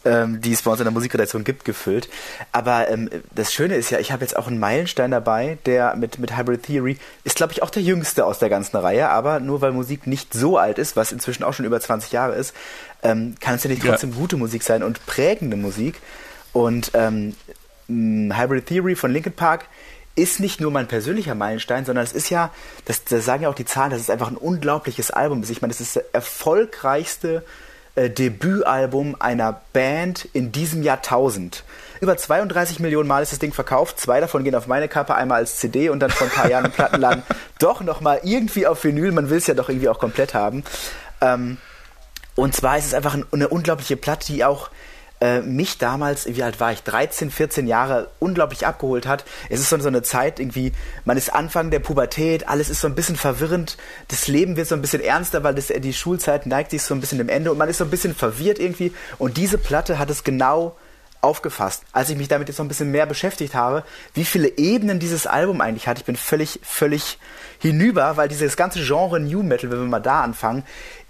ähm, 0.06 0.42
die 0.42 0.54
es 0.54 0.62
bei 0.62 0.72
uns 0.72 0.80
in 0.80 0.86
der 0.86 0.94
Musikredaktion 0.94 1.44
gibt, 1.44 1.66
gefüllt. 1.66 2.10
Aber 2.52 2.90
ähm, 2.90 3.10
das 3.34 3.54
Schöne 3.54 3.76
ist 3.76 3.90
ja, 3.90 4.00
ich 4.00 4.12
habe 4.12 4.24
jetzt 4.24 4.38
auch 4.38 4.48
einen 4.48 4.60
Meilenstein 4.60 5.12
dabei, 5.12 5.58
der 5.66 5.96
mit, 5.96 6.20
mit 6.20 6.38
Hybrid 6.38 6.64
Theory 6.64 6.98
ist, 7.24 7.36
glaube 7.36 7.54
ich, 7.54 7.64
auch 7.64 7.70
der 7.70 7.84
jüngste 7.84 8.26
aus 8.26 8.40
der 8.40 8.50
ganzen 8.50 8.78
Reihe. 8.78 9.10
Aber 9.10 9.40
nur 9.40 9.62
weil 9.62 9.72
Musik 9.72 10.08
nicht 10.08 10.34
so 10.34 10.58
alt 10.58 10.78
ist, 10.78 10.96
was 10.96 11.12
inzwischen 11.12 11.44
auch 11.44 11.54
schon 11.54 11.66
über 11.66 11.80
20 11.80 12.12
Jahre 12.12 12.36
ist, 12.36 12.54
ähm, 13.04 13.36
kann 13.40 13.56
es 13.56 13.64
ja 13.64 13.70
nicht 13.70 13.86
trotzdem 13.86 14.12
ja. 14.12 14.18
gute 14.18 14.38
Musik 14.38 14.64
sein 14.64 14.84
und 14.84 15.06
prägende 15.06 15.58
Musik. 15.58 16.00
Und 16.54 16.92
ähm, 16.94 17.36
Hybrid 17.88 18.66
Theory 18.66 18.96
von 18.96 19.12
Linkin 19.12 19.34
Park 19.34 19.66
ist 20.18 20.40
nicht 20.40 20.60
nur 20.60 20.72
mein 20.72 20.88
persönlicher 20.88 21.36
Meilenstein, 21.36 21.86
sondern 21.86 22.04
es 22.04 22.12
ist 22.12 22.30
ja, 22.30 22.52
das, 22.86 23.04
das 23.04 23.24
sagen 23.24 23.44
ja 23.44 23.50
auch 23.50 23.56
die 23.56 23.66
Zahlen, 23.66 23.92
das 23.92 24.02
ist 24.02 24.12
einfach 24.12 24.30
ein 24.30 24.38
unglaubliches 24.38 25.12
Album. 25.12 25.44
Ich 25.48 25.62
meine, 25.62 25.72
das 25.72 25.82
ist 25.82 25.96
das 25.96 26.04
erfolgreichste 26.12 27.44
äh, 27.96 28.10
Debütalbum 28.10 29.16
einer 29.20 29.62
Band 29.74 30.28
in 30.34 30.52
diesem 30.52 30.84
Jahrtausend. 30.84 31.64
Über 32.02 32.18
32 32.18 32.80
Millionen 32.80 33.08
Mal 33.08 33.24
ist 33.24 33.32
das 33.32 33.40
Ding 33.40 33.54
verkauft. 33.54 34.00
Zwei 34.00 34.20
davon 34.20 34.44
gehen 34.44 34.56
auf 34.56 34.68
meine 34.68 34.88
Kappe, 34.88 35.16
einmal 35.16 35.40
als 35.40 35.58
CD 35.58 35.90
und 35.90 36.00
dann 36.00 36.12
vor 36.12 36.28
ein 36.28 36.34
paar 36.34 36.50
Jahren 36.50 36.66
im 36.66 36.72
Plattenladen 36.72 37.24
doch 37.60 37.82
nochmal 37.82 38.20
irgendwie 38.24 38.68
auf 38.68 38.84
Vinyl. 38.84 39.12
Man 39.12 39.30
will 39.30 39.38
es 39.38 39.48
ja 39.48 39.54
doch 39.54 39.70
irgendwie 39.70 39.90
auch 39.90 40.00
komplett 40.00 40.34
haben. 40.34 40.64
Ähm, 41.22 41.58
und 42.36 42.56
zwar 42.56 42.78
ist 42.78 42.86
es 42.86 42.94
einfach 42.94 43.18
eine 43.32 43.48
unglaubliche 43.48 43.98
Platte, 43.98 44.28
die 44.32 44.46
auch 44.46 44.70
äh, 45.20 45.42
mich 45.42 45.78
damals, 45.78 46.28
wie 46.28 46.44
alt 46.44 46.60
war 46.60 46.72
ich, 46.72 46.84
13, 46.84 47.32
14 47.32 47.68
Jahre 47.68 48.10
unglaublich 48.20 48.66
abgeholt 48.66 49.08
hat. 49.08 49.26
Es 49.50 49.60
ist 49.60 49.70
so, 49.70 49.80
so 49.80 49.88
eine 49.88 50.04
Zeit 50.04 50.40
irgendwie, 50.40 50.74
man 51.06 51.18
ist 51.18 51.34
Anfang 51.34 51.72
der 51.72 51.80
Pubertät, 51.80 52.48
alles 52.48 52.70
ist 52.70 52.82
so 52.82 52.88
ein 52.88 52.96
bisschen 52.96 53.16
verwirrend, 53.16 53.78
das 54.10 54.28
Leben 54.28 54.58
wird 54.58 54.68
so 54.68 54.76
ein 54.76 54.82
bisschen 54.82 55.02
ernster, 55.02 55.44
weil 55.44 55.56
das, 55.56 55.68
die 55.68 55.94
Schulzeit 55.94 56.46
neigt 56.46 56.72
sich 56.72 56.84
so 56.84 56.94
ein 56.94 57.02
bisschen 57.02 57.18
dem 57.18 57.30
Ende 57.30 57.52
und 57.52 57.58
man 57.58 57.70
ist 57.70 57.78
so 57.78 57.84
ein 57.84 57.90
bisschen 57.90 58.16
verwirrt 58.16 58.60
irgendwie 58.60 58.94
und 59.18 59.38
diese 59.38 59.58
Platte 59.58 60.00
hat 60.00 60.10
es 60.10 60.24
genau 60.24 60.76
aufgefasst, 61.22 61.84
als 61.92 62.10
ich 62.10 62.18
mich 62.18 62.28
damit 62.28 62.48
jetzt 62.48 62.60
noch 62.60 62.66
ein 62.66 62.70
bisschen 62.70 62.92
mehr 62.92 63.06
beschäftigt 63.06 63.56
habe, 63.56 63.84
wie 64.14 64.26
viele 64.26 64.58
Ebenen 64.58 65.00
dieses 65.00 65.26
Album 65.26 65.62
eigentlich 65.62 65.88
hat. 65.88 65.98
Ich 65.98 66.06
bin 66.06 66.16
völlig, 66.16 66.60
völlig 66.64 67.18
hinüber, 67.60 68.18
weil 68.18 68.28
dieses 68.28 68.56
ganze 68.56 68.84
Genre 68.84 69.20
New 69.20 69.42
Metal, 69.42 69.72
wenn 69.72 69.80
wir 69.80 69.88
mal 69.88 70.00
da 70.00 70.22
anfangen, 70.22 70.64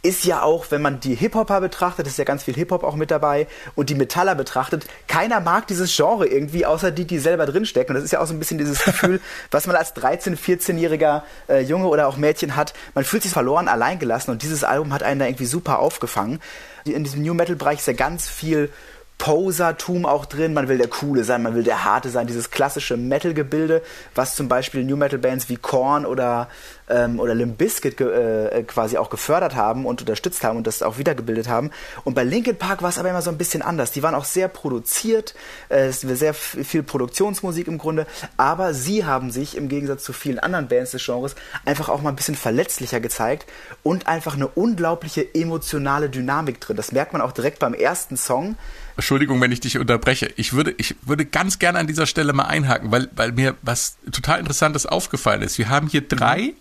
ist 0.04 0.26
ja 0.26 0.42
auch, 0.42 0.68
wenn 0.70 0.82
man 0.82 1.00
die 1.00 1.16
Hip-Hopper 1.16 1.60
betrachtet, 1.60 2.08
ist 2.08 2.18
ja 2.18 2.24
ganz 2.24 2.44
viel 2.44 2.54
Hip-Hop 2.54 2.84
auch 2.84 2.96
mit 2.96 3.12
dabei, 3.12 3.48
und 3.76 3.90
die 3.90 3.96
Metaller 3.96 4.36
betrachtet, 4.36 4.86
keiner 5.08 5.40
mag 5.40 5.68
dieses 5.68 5.96
Genre 5.96 6.28
irgendwie, 6.28 6.66
außer 6.66 6.92
die, 6.92 7.06
die 7.06 7.20
selber 7.20 7.46
drinstecken. 7.46 7.90
Und 7.90 7.96
das 7.96 8.06
ist 8.06 8.12
ja 8.12 8.20
auch 8.20 8.28
so 8.28 8.34
ein 8.34 8.40
bisschen 8.40 8.58
dieses 8.58 8.84
Gefühl, 8.84 9.20
was 9.52 9.68
man 9.68 9.76
als 9.76 9.96
13-, 9.96 10.38
14-jähriger 10.38 11.24
äh, 11.50 11.62
Junge 11.62 11.88
oder 11.88 12.08
auch 12.08 12.18
Mädchen 12.18 12.56
hat. 12.56 12.74
Man 12.94 13.04
fühlt 13.04 13.24
sich 13.24 13.32
verloren, 13.32 13.68
alleingelassen 13.68 14.32
und 14.32 14.44
dieses 14.44 14.64
Album 14.64 14.94
hat 14.94 15.04
einen 15.04 15.20
da 15.20 15.26
irgendwie 15.26 15.46
super 15.46 15.80
aufgefangen. 15.80 16.40
In 16.86 17.04
diesem 17.04 17.22
New 17.22 17.34
Metal-Bereich 17.34 17.80
ist 17.80 17.88
ja 17.88 17.94
ganz 17.94 18.30
viel 18.30 18.70
Posertum 19.18 20.06
auch 20.06 20.26
drin. 20.26 20.54
Man 20.54 20.68
will 20.68 20.78
der 20.78 20.88
Coole 20.88 21.24
sein, 21.24 21.42
man 21.42 21.56
will 21.56 21.64
der 21.64 21.84
Harte 21.84 22.10
sein. 22.10 22.28
Dieses 22.28 22.52
klassische 22.52 22.98
Metal-Gebilde, 22.98 23.82
was 24.14 24.36
zum 24.36 24.48
Beispiel 24.48 24.84
New 24.84 24.96
Metal-Bands 24.96 25.50
wie 25.50 25.58
Korn 25.58 26.06
oder, 26.06 26.48
ähm, 26.88 27.20
oder 27.20 27.34
Limp 27.34 27.58
Bizkit 27.58 28.00
äh, 28.00 28.64
quasi 28.68 28.98
auch 28.98 29.10
gefördert 29.10 29.56
haben 29.56 29.86
und 29.86 30.02
unterstützt 30.02 30.44
haben 30.44 30.58
und 30.58 30.68
das 30.68 30.84
auch 30.84 31.00
wiedergebildet 31.00 31.50
haben. 31.50 31.72
Und 32.04 32.14
bei 32.14 32.24
Linkin 32.24 32.58
Park 32.58 32.84
war 32.84 32.90
es 32.90 33.00
aber 33.00 33.10
immer 33.10 33.24
so 33.24 33.32
ein 33.32 33.38
bisschen 33.38 33.64
anders. 33.64 33.92
Die 33.92 34.04
waren 34.04 34.14
auch 34.14 34.26
sehr 34.26 34.48
produziert, 34.48 35.34
äh, 35.70 35.92
sehr 35.92 36.34
viel 36.34 36.84
Produktionsmusik 36.84 37.68
im 37.68 37.80
Grunde, 37.80 38.06
aber 38.38 38.76
sie 38.76 39.04
haben 39.04 39.32
sich 39.32 39.58
im 39.58 39.68
Gegensatz 39.68 40.04
zu 40.04 40.14
vielen 40.14 40.40
anderen 40.40 40.68
Bands 40.68 40.92
des 40.92 41.04
Genres 41.04 41.36
einfach 41.66 41.90
auch 41.90 42.02
mal 42.02 42.10
ein 42.10 42.16
bisschen 42.16 42.36
verletzlicher 42.36 43.00
gezeigt 43.00 43.48
und 43.82 44.08
einfach 44.08 44.36
eine 44.36 44.48
unglaubliche 44.48 45.34
emotionale 45.34 46.10
Dynamik 46.10 46.62
drin. 46.62 46.78
Das 46.78 46.92
merkt 46.92 47.14
man 47.14 47.22
auch 47.22 47.32
direkt 47.32 47.60
beim 47.60 47.74
ersten 47.74 48.16
Song 48.16 48.56
Entschuldigung, 48.98 49.40
wenn 49.42 49.52
ich 49.52 49.60
dich 49.60 49.78
unterbreche. 49.78 50.32
Ich 50.36 50.54
würde, 50.54 50.74
ich 50.78 50.96
würde 51.04 51.26
ganz 51.26 51.60
gerne 51.60 51.80
an 51.80 51.88
dieser 51.88 52.08
Stelle 52.08 52.34
mal 52.34 52.46
einhaken, 52.46 52.92
weil, 52.92 53.10
weil 53.16 53.32
mir 53.32 53.56
was 53.62 53.98
total 54.12 54.40
Interessantes 54.40 54.86
aufgefallen 54.86 55.44
ist. 55.44 55.58
Wir 55.58 55.70
haben 55.70 55.88
hier 55.88 56.02
drei 56.02 56.54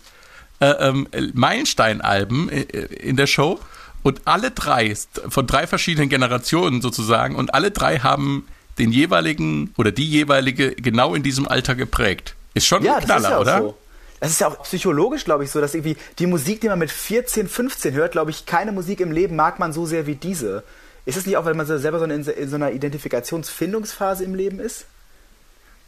äh, 0.60 0.66
ähm, 0.66 1.08
Meilenstein-Alben 1.32 2.50
äh, 2.50 2.60
in 2.60 3.16
der 3.16 3.26
Show 3.26 3.58
und 4.02 4.20
alle 4.26 4.50
drei 4.50 4.94
von 5.28 5.46
drei 5.46 5.66
verschiedenen 5.66 6.08
Generationen 6.08 6.82
sozusagen 6.82 7.36
und 7.36 7.54
alle 7.54 7.70
drei 7.70 7.98
haben 7.98 8.46
den 8.78 8.92
jeweiligen 8.92 9.72
oder 9.78 9.90
die 9.90 10.08
jeweilige 10.08 10.74
genau 10.74 11.14
in 11.14 11.22
diesem 11.22 11.48
Alter 11.48 11.74
geprägt. 11.74 12.36
Ist 12.54 12.66
schon 12.66 12.84
ja, 12.84 12.96
ein 12.96 13.04
Knaller, 13.04 13.30
ja 13.30 13.38
oder? 13.40 13.58
So. 13.58 13.78
Das 14.20 14.30
ist 14.30 14.40
ja 14.40 14.48
auch 14.48 14.62
psychologisch, 14.62 15.24
glaube 15.24 15.44
ich, 15.44 15.50
so, 15.50 15.60
dass 15.60 15.74
irgendwie 15.74 15.96
die 16.18 16.26
Musik, 16.26 16.60
die 16.60 16.68
man 16.68 16.78
mit 16.78 16.90
14, 16.90 17.48
15 17.48 17.94
hört, 17.94 18.12
glaube 18.12 18.30
ich, 18.30 18.46
keine 18.46 18.72
Musik 18.72 19.00
im 19.00 19.12
Leben 19.12 19.36
mag 19.36 19.58
man 19.58 19.72
so 19.72 19.86
sehr 19.86 20.06
wie 20.06 20.14
diese. 20.14 20.64
Ist 21.06 21.16
es 21.16 21.24
nicht 21.24 21.36
auch, 21.36 21.44
weil 21.44 21.54
man 21.54 21.66
selber 21.66 21.98
so 21.98 22.04
in, 22.04 22.10
in 22.10 22.48
so 22.48 22.56
einer 22.56 22.72
Identifikationsfindungsphase 22.72 24.24
im 24.24 24.34
Leben 24.34 24.60
ist? 24.60 24.86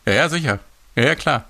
Ja, 0.07 0.13
ja, 0.15 0.29
sicher. 0.29 0.61
Ja, 0.95 1.05
ja, 1.05 1.15
klar. 1.17 1.45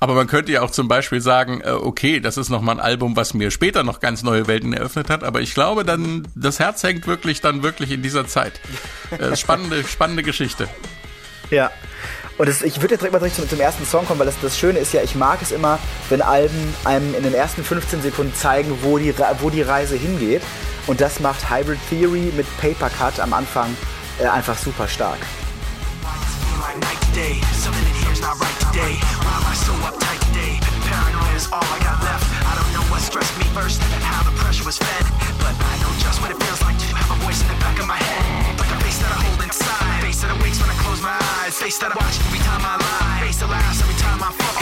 Aber 0.00 0.14
man 0.14 0.26
könnte 0.26 0.50
ja 0.50 0.62
auch 0.62 0.70
zum 0.70 0.88
Beispiel 0.88 1.20
sagen, 1.20 1.60
äh, 1.60 1.70
okay, 1.70 2.18
das 2.18 2.36
ist 2.36 2.48
nochmal 2.48 2.76
ein 2.76 2.80
Album, 2.80 3.14
was 3.14 3.34
mir 3.34 3.52
später 3.52 3.84
noch 3.84 4.00
ganz 4.00 4.24
neue 4.24 4.48
Welten 4.48 4.72
eröffnet 4.72 5.10
hat, 5.10 5.22
aber 5.22 5.40
ich 5.42 5.54
glaube 5.54 5.84
dann, 5.84 6.26
das 6.34 6.58
Herz 6.58 6.82
hängt 6.82 7.06
wirklich 7.06 7.40
dann 7.40 7.62
wirklich 7.62 7.92
in 7.92 8.02
dieser 8.02 8.26
Zeit. 8.26 8.58
Äh, 9.16 9.36
spannende, 9.36 9.84
spannende 9.84 10.24
Geschichte. 10.24 10.68
Ja. 11.50 11.70
Und 12.38 12.48
das, 12.48 12.62
ich 12.62 12.80
würde 12.80 12.94
jetzt 12.94 13.02
direkt 13.02 13.12
mal 13.12 13.20
direkt 13.20 13.36
zum, 13.36 13.48
zum, 13.48 13.60
ersten 13.60 13.84
Song 13.86 14.06
kommen, 14.06 14.18
weil 14.18 14.26
das, 14.26 14.40
das 14.40 14.58
Schöne 14.58 14.80
ist 14.80 14.92
ja, 14.92 15.02
ich 15.02 15.14
mag 15.14 15.40
es 15.42 15.52
immer, 15.52 15.78
wenn 16.08 16.22
Alben 16.22 16.74
einem 16.84 17.14
in 17.14 17.22
den 17.22 17.34
ersten 17.34 17.62
15 17.62 18.02
Sekunden 18.02 18.34
zeigen, 18.34 18.78
wo 18.82 18.98
die, 18.98 19.14
wo 19.40 19.50
die 19.50 19.62
Reise 19.62 19.94
hingeht. 19.94 20.42
Und 20.86 21.00
das 21.00 21.20
macht 21.20 21.48
Hybrid 21.48 21.78
Theory 21.88 22.32
mit 22.36 22.46
Paper 22.58 22.90
Cut 22.90 23.20
am 23.20 23.32
Anfang 23.32 23.76
äh, 24.18 24.26
einfach 24.26 24.58
super 24.58 24.88
stark. 24.88 25.18
Face 41.62 41.78
that 41.78 41.92
I 41.92 41.94
watch 41.94 42.18
every 42.26 42.38
time 42.40 42.60
I 42.64 42.74
lie. 42.74 43.26
Face 43.26 43.38
that 43.38 43.48
laughs 43.48 43.80
every 43.82 43.94
time 44.02 44.18
I 44.18 44.32
fall. 44.34 44.58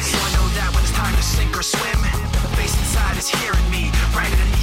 So 0.00 0.16
I 0.16 0.30
know 0.32 0.48
that 0.56 0.72
when 0.72 0.82
it's 0.82 0.92
time 0.92 1.14
to 1.14 1.22
sink 1.22 1.52
or 1.58 1.62
swim, 1.62 2.00
the 2.00 2.48
face 2.56 2.72
inside 2.78 3.18
is 3.18 3.28
hearing 3.28 3.68
me 3.70 3.90
right 4.16 4.30
underneath 4.30 4.55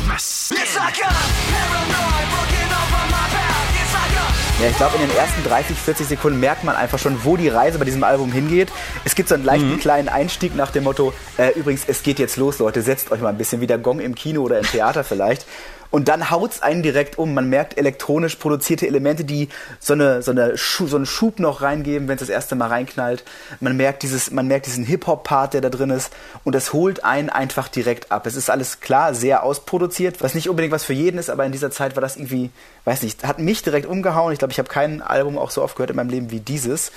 ja, 4.61 4.69
ich 4.69 4.77
glaube, 4.77 4.95
in 4.95 5.07
den 5.07 5.17
ersten 5.17 5.43
30, 5.43 5.77
40 5.77 6.07
Sekunden 6.07 6.39
merkt 6.39 6.63
man 6.63 6.75
einfach 6.75 6.99
schon, 6.99 7.23
wo 7.23 7.35
die 7.37 7.49
Reise 7.49 7.79
bei 7.79 7.85
diesem 7.85 8.03
Album 8.03 8.31
hingeht. 8.31 8.71
Es 9.03 9.15
gibt 9.15 9.27
so 9.29 9.35
einen 9.35 9.43
leichten 9.43 9.73
mhm. 9.73 9.79
kleinen 9.79 10.09
Einstieg 10.09 10.55
nach 10.55 10.71
dem 10.71 10.85
Motto, 10.85 11.13
äh, 11.37 11.49
übrigens, 11.57 11.83
es 11.87 12.03
geht 12.03 12.19
jetzt 12.19 12.37
los, 12.37 12.59
Leute, 12.59 12.81
setzt 12.81 13.11
euch 13.11 13.19
mal 13.21 13.29
ein 13.29 13.37
bisschen 13.37 13.61
wie 13.61 13.67
der 13.67 13.77
Gong 13.77 13.99
im 13.99 14.15
Kino 14.15 14.41
oder 14.41 14.59
im 14.59 14.65
Theater 14.65 15.03
vielleicht. 15.03 15.45
Und 15.93 16.07
dann 16.07 16.31
haut's 16.31 16.63
einen 16.63 16.81
direkt 16.81 17.19
um. 17.19 17.35
Man 17.35 17.49
merkt 17.49 17.77
elektronisch 17.77 18.37
produzierte 18.37 18.87
Elemente, 18.87 19.25
die 19.25 19.49
so, 19.79 19.93
eine, 19.93 20.23
so, 20.23 20.31
eine 20.31 20.57
so 20.57 20.95
einen 20.95 21.05
Schub 21.05 21.37
noch 21.37 21.61
reingeben, 21.61 22.07
wenn 22.07 22.15
es 22.15 22.21
das 22.21 22.29
erste 22.29 22.55
Mal 22.55 22.69
reinknallt. 22.69 23.23
Man 23.59 23.77
merkt, 23.77 24.01
dieses, 24.01 24.31
man 24.31 24.47
merkt 24.47 24.65
diesen 24.65 24.85
Hip-Hop-Part, 24.85 25.53
der 25.53 25.61
da 25.61 25.69
drin 25.69 25.91
ist. 25.91 26.11
Und 26.43 26.55
das 26.55 26.73
holt 26.73 27.03
einen 27.03 27.29
einfach 27.29 27.67
direkt 27.67 28.11
ab. 28.11 28.25
Es 28.25 28.35
ist 28.35 28.49
alles 28.49 28.79
klar, 28.79 29.13
sehr 29.13 29.43
ausproduziert, 29.43 30.23
was 30.23 30.33
nicht 30.33 30.49
unbedingt 30.49 30.73
was 30.73 30.83
für 30.83 30.93
jeden 30.93 31.19
ist, 31.19 31.29
aber 31.29 31.45
in 31.45 31.51
dieser 31.51 31.69
Zeit 31.69 31.95
war 31.95 32.01
das 32.01 32.15
irgendwie, 32.15 32.49
weiß 32.85 33.03
nicht, 33.03 33.23
hat 33.23 33.37
mich 33.37 33.61
direkt 33.61 33.85
umgehauen. 33.85 34.33
Ich 34.33 34.39
glaube, 34.39 34.51
ich 34.51 34.57
habe 34.57 34.69
kein 34.69 35.03
Album 35.03 35.37
auch 35.37 35.51
so 35.51 35.61
oft 35.61 35.75
gehört 35.75 35.91
in 35.91 35.95
meinem 35.95 36.09
Leben 36.09 36.31
wie 36.31 36.39
dieses. 36.39 36.91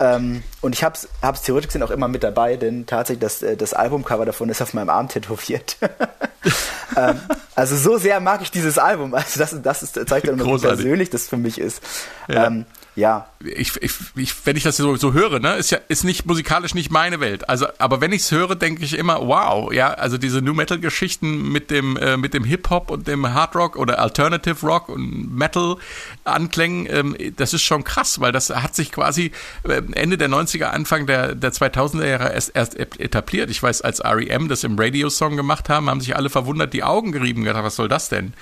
Ähm, 0.00 0.42
und 0.60 0.74
ich 0.74 0.82
habe 0.82 0.96
es 0.96 1.42
theoretisch 1.42 1.68
gesehen 1.68 1.84
auch 1.84 1.92
immer 1.92 2.08
mit 2.08 2.24
dabei, 2.24 2.56
denn 2.56 2.84
tatsächlich 2.86 3.20
das, 3.20 3.42
äh, 3.42 3.56
das 3.56 3.74
Albumcover 3.74 4.26
davon 4.26 4.48
ist 4.48 4.60
auf 4.60 4.74
meinem 4.74 4.90
Arm 4.90 5.08
tätowiert. 5.08 5.76
ähm, 6.96 7.20
also 7.54 7.76
so 7.76 7.98
sehr 7.98 8.20
mag 8.20 8.42
ich 8.42 8.50
dieses 8.50 8.78
Album. 8.78 9.14
Also 9.14 9.38
das, 9.38 9.56
das 9.62 9.82
ist, 9.82 10.08
zeigt 10.08 10.28
dann, 10.28 10.38
wie 10.44 10.58
persönlich 10.58 11.10
das 11.10 11.28
für 11.28 11.36
mich 11.36 11.58
ist. 11.58 11.82
Ja. 12.28 12.46
Ähm, 12.46 12.66
ja. 12.96 13.26
Ich, 13.44 13.76
ich, 13.82 13.92
ich, 14.14 14.46
wenn 14.46 14.56
ich 14.56 14.62
das 14.62 14.76
so, 14.76 14.94
so 14.96 15.12
höre, 15.12 15.40
ne, 15.40 15.56
ist 15.56 15.70
ja 15.70 15.78
ist 15.88 16.04
nicht 16.04 16.26
musikalisch 16.26 16.74
nicht 16.74 16.90
meine 16.90 17.20
Welt. 17.20 17.48
Also, 17.48 17.66
aber 17.78 18.00
wenn 18.00 18.12
ich 18.12 18.22
es 18.22 18.30
höre, 18.30 18.54
denke 18.54 18.84
ich 18.84 18.96
immer, 18.96 19.26
wow, 19.26 19.72
ja, 19.72 19.88
also 19.88 20.16
diese 20.16 20.40
New 20.40 20.54
Metal 20.54 20.78
Geschichten 20.78 21.50
mit 21.50 21.70
dem 21.70 21.96
äh, 21.96 22.16
mit 22.16 22.34
dem 22.34 22.44
Hip 22.44 22.70
Hop 22.70 22.90
und 22.90 23.08
dem 23.08 23.34
Hard 23.34 23.56
Rock 23.56 23.76
oder 23.76 23.98
Alternative 23.98 24.64
Rock 24.64 24.88
und 24.88 25.34
Metal 25.36 25.76
Anklängen, 26.24 26.86
ähm, 26.88 27.16
das 27.36 27.52
ist 27.52 27.62
schon 27.62 27.84
krass, 27.84 28.20
weil 28.20 28.32
das 28.32 28.50
hat 28.50 28.74
sich 28.76 28.92
quasi 28.92 29.32
äh, 29.64 29.82
Ende 29.92 30.16
der 30.16 30.28
90er, 30.28 30.66
Anfang 30.66 31.06
der 31.06 31.34
der 31.34 31.52
2000er 31.52 32.06
Jahre 32.06 32.32
erst, 32.32 32.52
erst 32.54 32.78
etabliert. 32.78 33.50
Ich 33.50 33.62
weiß, 33.62 33.82
als 33.82 34.04
REM 34.04 34.48
das 34.48 34.64
im 34.64 34.78
Radio 34.78 35.10
Song 35.10 35.36
gemacht 35.36 35.68
haben, 35.68 35.90
haben 35.90 36.00
sich 36.00 36.16
alle 36.16 36.30
verwundert 36.30 36.72
die 36.72 36.84
Augen 36.84 37.12
gerieben, 37.12 37.44
gedacht, 37.44 37.64
was 37.64 37.76
soll 37.76 37.88
das 37.88 38.08
denn? 38.08 38.34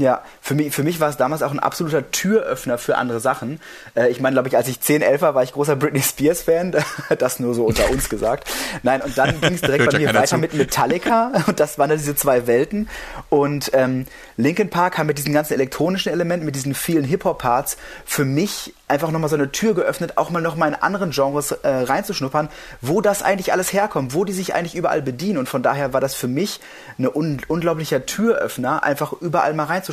Ja, 0.00 0.22
für 0.40 0.54
mich, 0.54 0.74
für 0.74 0.82
mich 0.82 0.98
war 0.98 1.10
es 1.10 1.18
damals 1.18 1.42
auch 1.42 1.50
ein 1.50 1.58
absoluter 1.58 2.10
Türöffner 2.10 2.78
für 2.78 2.96
andere 2.96 3.20
Sachen. 3.20 3.60
Äh, 3.94 4.08
ich 4.08 4.18
meine, 4.18 4.34
glaube 4.34 4.48
ich, 4.48 4.56
als 4.56 4.66
ich 4.66 4.80
10, 4.80 5.02
11 5.02 5.20
war, 5.20 5.34
war 5.34 5.42
ich 5.42 5.52
großer 5.52 5.76
Britney 5.76 6.00
Spears-Fan. 6.00 6.74
das 7.18 7.38
nur 7.38 7.52
so 7.52 7.66
unter 7.66 7.90
uns 7.90 8.08
gesagt. 8.08 8.50
Nein, 8.82 9.02
und 9.02 9.18
dann 9.18 9.38
ging 9.42 9.52
es 9.52 9.60
direkt 9.60 9.90
bei 9.90 9.98
mir 9.98 10.08
weiter 10.08 10.26
zu. 10.26 10.38
mit 10.38 10.54
Metallica. 10.54 11.32
Und 11.46 11.60
das 11.60 11.78
waren 11.78 11.90
dann 11.90 11.98
diese 11.98 12.16
zwei 12.16 12.46
Welten. 12.46 12.88
Und 13.28 13.70
ähm, 13.74 14.06
Linkin 14.38 14.70
Park 14.70 14.96
haben 14.96 15.06
mit 15.06 15.18
diesen 15.18 15.34
ganzen 15.34 15.52
elektronischen 15.52 16.10
Elementen, 16.12 16.46
mit 16.46 16.54
diesen 16.54 16.74
vielen 16.74 17.04
Hip-Hop-Parts 17.04 17.76
für 18.06 18.24
mich 18.24 18.72
einfach 18.88 19.10
nochmal 19.10 19.30
so 19.30 19.36
eine 19.36 19.52
Tür 19.52 19.74
geöffnet, 19.74 20.16
auch 20.16 20.30
mal 20.30 20.42
nochmal 20.42 20.68
in 20.68 20.74
anderen 20.74 21.10
Genres 21.10 21.52
äh, 21.52 21.68
reinzuschnuppern, 21.68 22.48
wo 22.80 23.00
das 23.00 23.22
eigentlich 23.22 23.52
alles 23.52 23.72
herkommt, 23.72 24.14
wo 24.14 24.24
die 24.24 24.32
sich 24.32 24.54
eigentlich 24.54 24.74
überall 24.74 25.02
bedienen. 25.02 25.38
Und 25.38 25.48
von 25.48 25.62
daher 25.62 25.92
war 25.92 26.00
das 26.00 26.14
für 26.14 26.28
mich 26.28 26.60
ein 26.98 27.06
un 27.06 27.40
unglaublicher 27.46 28.06
Türöffner, 28.06 28.82
einfach 28.82 29.12
überall 29.12 29.54
mal 29.54 29.64
reinzuschnuppern. 29.64 29.89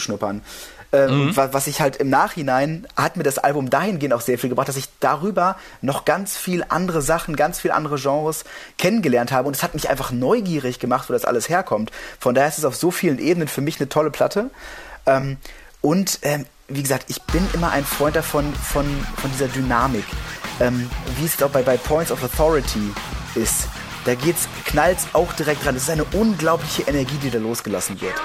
Ähm, 0.93 1.25
mhm. 1.25 1.35
was 1.35 1.67
ich 1.67 1.81
halt 1.81 1.97
im 1.97 2.09
Nachhinein 2.09 2.87
hat 2.95 3.17
mir 3.17 3.23
das 3.23 3.39
Album 3.39 3.69
dahingehend 3.69 4.13
auch 4.13 4.21
sehr 4.21 4.39
viel 4.39 4.49
gebracht, 4.49 4.69
dass 4.69 4.77
ich 4.77 4.87
darüber 5.01 5.57
noch 5.81 6.05
ganz 6.05 6.37
viel 6.37 6.63
andere 6.69 7.01
Sachen, 7.01 7.35
ganz 7.35 7.59
viel 7.59 7.71
andere 7.71 7.97
Genres 7.97 8.45
kennengelernt 8.77 9.33
habe 9.33 9.49
und 9.49 9.55
es 9.55 9.63
hat 9.63 9.73
mich 9.73 9.89
einfach 9.89 10.11
neugierig 10.11 10.79
gemacht, 10.79 11.09
wo 11.09 11.13
das 11.13 11.25
alles 11.25 11.49
herkommt. 11.49 11.91
Von 12.19 12.35
daher 12.35 12.47
ist 12.47 12.57
es 12.57 12.63
auf 12.63 12.75
so 12.75 12.89
vielen 12.89 13.19
Ebenen 13.19 13.49
für 13.49 13.59
mich 13.59 13.81
eine 13.81 13.89
tolle 13.89 14.11
Platte. 14.11 14.49
Ähm, 15.05 15.35
und 15.81 16.19
ähm, 16.21 16.45
wie 16.69 16.83
gesagt, 16.83 17.05
ich 17.09 17.21
bin 17.23 17.45
immer 17.53 17.71
ein 17.71 17.83
Freund 17.83 18.15
davon, 18.15 18.53
von, 18.53 18.85
von 19.17 19.31
dieser 19.31 19.47
Dynamik. 19.47 20.05
Ähm, 20.59 20.89
wie 21.17 21.25
es 21.25 21.41
auch 21.43 21.49
bei, 21.49 21.61
bei 21.61 21.77
Points 21.77 22.11
of 22.11 22.23
Authority 22.23 22.91
ist. 23.35 23.67
Da 24.05 24.15
geht's, 24.15 24.47
knallt's 24.65 25.05
auch 25.13 25.33
direkt 25.33 25.65
dran. 25.65 25.75
Es 25.75 25.83
ist 25.83 25.89
eine 25.89 26.05
unglaubliche 26.05 26.83
Energie, 26.83 27.17
die 27.21 27.29
da 27.29 27.39
losgelassen 27.39 27.99
wird. 28.01 28.15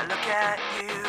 Ja, 0.00 0.06
man 0.06 0.86
muss 0.86 0.99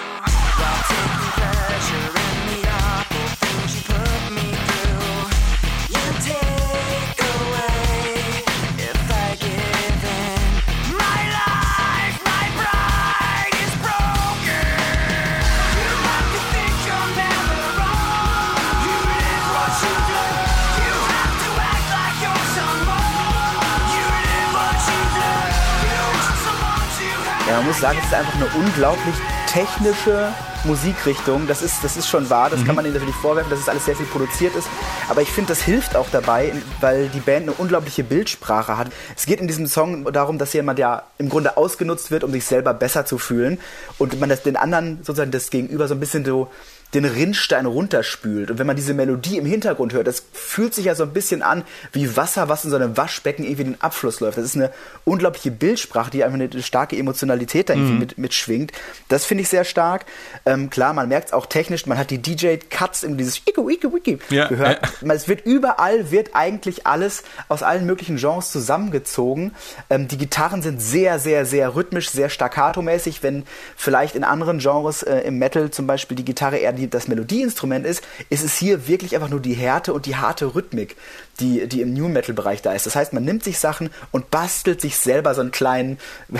sagen, 27.81 27.97
es 27.99 28.05
ist 28.05 28.13
einfach 28.13 28.35
eine 28.35 28.45
unglaublich 28.63 29.15
technische 29.47 30.29
Musikrichtung. 30.65 31.47
Das 31.47 31.63
ist, 31.63 31.83
das 31.83 31.97
ist 31.97 32.07
schon 32.07 32.29
wahr, 32.29 32.51
das 32.51 32.61
mhm. 32.61 32.65
kann 32.65 32.75
man 32.75 32.85
ihnen 32.85 32.93
natürlich 32.93 33.15
vorwerfen, 33.15 33.49
dass 33.49 33.59
es 33.59 33.67
alles 33.67 33.85
sehr 33.85 33.95
viel 33.95 34.05
produziert 34.05 34.55
ist. 34.55 34.67
Aber 35.09 35.21
ich 35.21 35.29
finde, 35.29 35.49
das 35.49 35.61
hilft 35.61 35.95
auch 35.95 36.07
dabei, 36.11 36.53
weil 36.79 37.09
die 37.09 37.19
Band 37.19 37.43
eine 37.43 37.53
unglaubliche 37.53 38.03
Bildsprache 38.03 38.77
hat. 38.77 38.91
Es 39.17 39.25
geht 39.25 39.41
in 39.41 39.47
diesem 39.47 39.65
Song 39.65 40.05
darum, 40.13 40.37
dass 40.37 40.53
jemand 40.53 40.77
ja 40.77 41.03
im 41.17 41.29
Grunde 41.29 41.57
ausgenutzt 41.57 42.11
wird, 42.11 42.23
um 42.23 42.31
sich 42.31 42.45
selber 42.45 42.73
besser 42.75 43.05
zu 43.05 43.17
fühlen. 43.17 43.59
Und 43.97 44.19
man 44.19 44.29
das 44.29 44.43
den 44.43 44.55
anderen 44.55 44.99
sozusagen 45.03 45.31
das 45.31 45.49
Gegenüber 45.49 45.87
so 45.87 45.95
ein 45.95 45.99
bisschen 45.99 46.23
so 46.23 46.51
den 46.93 47.05
Rinnstein 47.05 47.65
runterspült. 47.65 48.51
Und 48.51 48.59
wenn 48.59 48.67
man 48.67 48.75
diese 48.75 48.93
Melodie 48.93 49.37
im 49.37 49.45
Hintergrund 49.45 49.93
hört, 49.93 50.07
das 50.07 50.23
fühlt 50.33 50.73
sich 50.73 50.85
ja 50.85 50.95
so 50.95 51.03
ein 51.03 51.13
bisschen 51.13 51.41
an 51.41 51.63
wie 51.93 52.17
Wasser, 52.17 52.49
was 52.49 52.65
in 52.65 52.69
so 52.69 52.75
einem 52.75 52.97
Waschbecken 52.97 53.43
irgendwie 53.43 53.63
den 53.63 53.81
Abfluss 53.81 54.19
läuft. 54.19 54.37
Das 54.37 54.45
ist 54.45 54.55
eine 54.55 54.71
unglaubliche 55.05 55.51
Bildsprache, 55.51 56.11
die 56.11 56.23
einfach 56.23 56.39
eine 56.39 56.61
starke 56.61 56.97
Emotionalität 56.97 57.69
da 57.69 57.73
irgendwie 57.73 57.93
mhm. 57.93 57.99
mit, 57.99 58.17
mitschwingt. 58.17 58.71
Das 59.07 59.25
finde 59.25 59.43
ich 59.43 59.49
sehr 59.49 59.63
stark. 59.63 60.05
Ähm, 60.45 60.69
klar, 60.69 60.93
man 60.93 61.07
merkt 61.07 61.27
es 61.27 61.33
auch 61.33 61.45
technisch, 61.45 61.85
man 61.85 61.97
hat 61.97 62.11
die 62.11 62.21
DJ-Cuts, 62.21 63.03
in 63.03 63.17
dieses 63.17 63.41
Iku, 63.47 63.69
Iku, 63.69 63.93
Wiki 63.93 64.19
ja, 64.29 64.47
gehört. 64.47 64.81
Ja. 65.01 65.13
Es 65.13 65.27
wird 65.27 65.45
überall, 65.45 66.11
wird 66.11 66.31
eigentlich 66.33 66.87
alles 66.87 67.23
aus 67.47 67.63
allen 67.63 67.85
möglichen 67.85 68.17
Genres 68.17 68.51
zusammengezogen. 68.51 69.53
Ähm, 69.89 70.07
die 70.07 70.17
Gitarren 70.17 70.61
sind 70.61 70.81
sehr, 70.81 71.19
sehr, 71.19 71.45
sehr 71.45 71.75
rhythmisch, 71.75 72.09
sehr 72.09 72.29
staccato-mäßig, 72.29 73.23
wenn 73.23 73.43
vielleicht 73.75 74.15
in 74.15 74.23
anderen 74.23 74.59
Genres, 74.59 75.03
äh, 75.03 75.19
im 75.19 75.37
Metal 75.37 75.71
zum 75.71 75.87
Beispiel, 75.87 76.17
die 76.17 76.25
Gitarre 76.25 76.57
eher 76.57 76.73
die, 76.73 76.80
das 76.89 77.07
Melodieinstrument 77.07 77.85
ist, 77.85 78.03
ist 78.29 78.43
es 78.43 78.57
hier 78.57 78.87
wirklich 78.87 79.15
einfach 79.15 79.29
nur 79.29 79.39
die 79.39 79.53
Härte 79.53 79.93
und 79.93 80.05
die 80.05 80.15
harte 80.15 80.55
Rhythmik, 80.55 80.95
die, 81.39 81.67
die 81.67 81.81
im 81.81 81.93
New 81.93 82.07
Metal-Bereich 82.07 82.61
da 82.61 82.73
ist. 82.73 82.85
Das 82.85 82.95
heißt, 82.95 83.13
man 83.13 83.23
nimmt 83.23 83.43
sich 83.43 83.59
Sachen 83.59 83.89
und 84.11 84.31
bastelt 84.31 84.81
sich 84.81 84.97
selber 84.97 85.33
so 85.33 85.41
einen 85.41 85.51
kleinen 85.51 85.97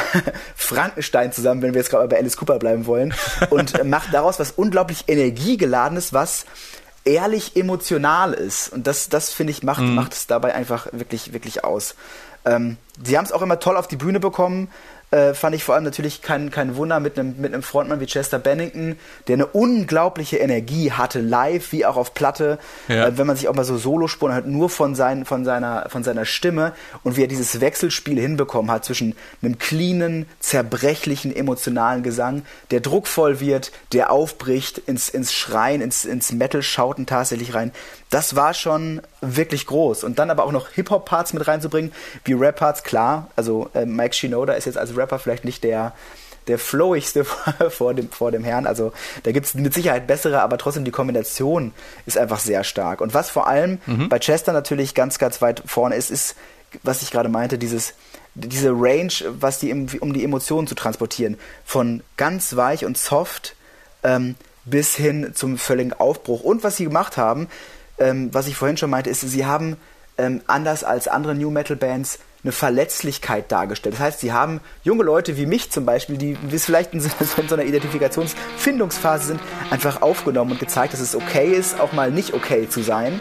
Frankenstein 0.56 1.32
zusammen, 1.32 1.62
wenn 1.62 1.74
wir 1.74 1.82
jetzt 1.82 1.90
gerade 1.90 2.08
bei 2.08 2.18
Alice 2.18 2.38
Cooper 2.38 2.60
bleiben 2.60 2.86
wollen, 2.86 3.14
und 3.50 3.84
macht 3.86 4.14
daraus 4.14 4.40
was 4.40 4.52
unglaublich 4.52 5.06
energiegeladenes, 5.08 6.14
was 6.14 6.46
ehrlich 7.04 7.56
emotional 7.56 8.34
ist. 8.34 8.70
Und 8.70 8.88
das, 8.88 9.10
das 9.10 9.32
finde 9.32 9.52
ich, 9.52 9.64
macht, 9.64 9.82
mhm. 9.82 9.96
macht 9.96 10.14
es 10.14 10.28
dabei 10.28 10.54
einfach 10.54 10.88
wirklich, 10.92 11.34
wirklich 11.34 11.64
aus. 11.64 11.96
Ähm, 12.46 12.78
sie 13.04 13.18
haben 13.18 13.26
es 13.26 13.32
auch 13.32 13.42
immer 13.42 13.60
toll 13.60 13.78
auf 13.78 13.88
die 13.88 13.98
Bühne 13.98 14.20
bekommen 14.20 14.70
äh, 15.12 15.34
fand 15.34 15.56
ich 15.56 15.64
vor 15.64 15.76
allem 15.76 15.84
natürlich 15.84 16.22
kein, 16.22 16.52
kein 16.52 16.78
Wunder 16.78 17.02
mit 17.02 17.20
einem, 17.20 17.36
mit 17.38 17.54
einem 17.54 17.64
Frontmann 17.64 18.00
wie 18.00 18.06
Chester 18.06 18.40
Bennington, 18.40 18.98
der 19.28 19.36
eine 19.36 19.46
unglaubliche 19.46 20.38
Energie 20.38 20.94
hatte, 20.94 21.20
live 21.20 21.74
wie 21.74 21.86
auch 21.86 21.98
auf 21.98 22.14
Platte. 22.14 22.60
Ja. 22.88 23.08
Äh, 23.08 23.18
wenn 23.18 23.28
man 23.28 23.36
sich 23.36 23.50
auch 23.50 23.54
mal 23.54 23.66
so 23.66 23.78
Solospuren 23.78 24.34
hört, 24.34 24.48
nur 24.48 24.70
von, 24.70 24.96
sein, 24.96 25.26
von, 25.26 25.44
seiner, 25.44 25.90
von 25.90 26.04
seiner 26.04 26.26
Stimme 26.26 26.74
und 27.04 27.18
wie 27.18 27.24
er 27.24 27.28
dieses 27.28 27.60
Wechselspiel 27.60 28.20
hinbekommen 28.20 28.72
hat 28.72 28.86
zwischen 28.86 29.16
einem 29.42 29.58
cleanen, 29.58 30.28
zerbrechlichen, 30.40 31.36
emotionalen 31.36 32.04
Gesang, 32.04 32.44
der 32.72 32.80
druckvoll 32.80 33.42
wird, 33.42 33.74
der 33.92 34.12
aufbricht, 34.12 34.78
ins, 34.78 35.10
ins 35.10 35.34
Schreien, 35.34 35.82
ins, 35.82 36.06
ins 36.06 36.32
Metal-Schauten 36.32 37.06
tatsächlich 37.06 37.54
rein. 37.54 37.74
Das 38.10 38.36
war 38.38 38.54
schon 38.54 39.02
wirklich 39.22 39.68
groß. 39.68 40.04
Und 40.04 40.20
dann 40.20 40.30
aber 40.30 40.44
auch 40.44 40.52
noch 40.52 40.70
Hip-Hop-Parts 40.70 41.34
mit 41.34 41.48
reinzubringen, 41.48 41.92
wie 42.26 42.34
Rap-Parts, 42.34 42.84
klar. 42.84 43.30
Also 43.36 43.70
äh, 43.74 43.86
Mike 43.86 44.16
Shinoda 44.16 44.54
ist 44.54 44.66
jetzt 44.66 44.78
als 44.78 44.98
Rapper 44.98 45.20
vielleicht 45.20 45.46
nicht 45.46 45.64
der, 45.64 45.94
der 46.48 46.58
flowigste 46.58 47.24
vor 47.70 47.94
dem, 47.94 48.10
vor 48.10 48.32
dem 48.32 48.44
Herrn. 48.44 48.66
Also 48.66 48.92
da 49.24 49.32
gibt 49.32 49.46
es 49.46 49.54
mit 49.54 49.74
Sicherheit 49.74 50.08
bessere, 50.08 50.42
aber 50.42 50.58
trotzdem 50.58 50.86
die 50.86 50.92
Kombination 50.92 51.72
ist 52.06 52.18
einfach 52.18 52.40
sehr 52.40 52.64
stark. 52.64 53.00
Und 53.00 53.14
was 53.14 53.30
vor 53.30 53.48
allem 53.48 53.80
mhm. 53.86 54.10
bei 54.10 54.20
Chester 54.20 54.54
natürlich 54.54 54.96
ganz, 54.96 55.20
ganz 55.20 55.42
weit 55.42 55.62
vorne 55.66 55.96
ist, 55.96 56.10
ist, 56.10 56.36
was 56.84 57.02
ich 57.02 57.12
gerade 57.12 57.30
meinte, 57.30 57.58
dieses, 57.58 57.94
diese 58.34 58.72
Range, 58.72 59.14
was 59.40 59.60
die, 59.60 59.72
um 59.74 60.14
die 60.14 60.24
Emotionen 60.24 60.68
zu 60.68 60.76
transportieren. 60.76 61.38
Von 61.64 62.02
ganz 62.18 62.56
weich 62.56 62.86
und 62.86 62.98
soft 62.98 63.56
ähm, 64.04 64.36
bis 64.66 64.96
hin 64.96 65.32
zum 65.34 65.58
völligen 65.58 65.94
Aufbruch. 65.94 66.42
Und 66.42 66.64
was 66.64 66.78
sie 66.78 66.86
gemacht 66.86 67.18
haben, 67.18 67.48
ähm, 68.02 68.30
was 68.34 68.48
ich 68.48 68.56
vorhin 68.56 68.78
schon 68.78 68.90
meinte, 68.90 69.10
ist, 69.10 69.22
sie 69.22 69.46
haben 69.46 69.78
ähm, 70.18 70.42
anders 70.48 70.84
als 70.84 71.08
andere 71.08 71.36
New 71.36 71.52
Metal 71.52 71.78
Bands 71.78 72.20
eine 72.44 72.52
Verletzlichkeit 72.52 73.52
dargestellt. 73.52 73.96
Das 73.96 74.02
heißt, 74.02 74.20
sie 74.20 74.34
haben 74.34 74.62
junge 74.84 75.04
Leute 75.04 75.38
wie 75.38 75.46
mich 75.46 75.72
zum 75.72 75.86
Beispiel, 75.86 76.18
die, 76.18 76.34
die 76.34 76.58
vielleicht 76.58 76.94
in 76.94 77.00
so 77.00 77.10
einer 77.56 77.64
Identifikationsfindungsphase 77.64 79.28
sind, 79.28 79.40
einfach 79.70 80.02
aufgenommen 80.02 80.54
und 80.54 80.60
gezeigt, 80.60 80.94
dass 80.94 81.00
es 81.00 81.16
okay 81.16 81.52
ist, 81.54 81.80
auch 81.80 81.94
mal 81.94 82.10
nicht 82.10 82.34
okay 82.34 82.68
zu 82.68 82.82
sein. 82.82 83.20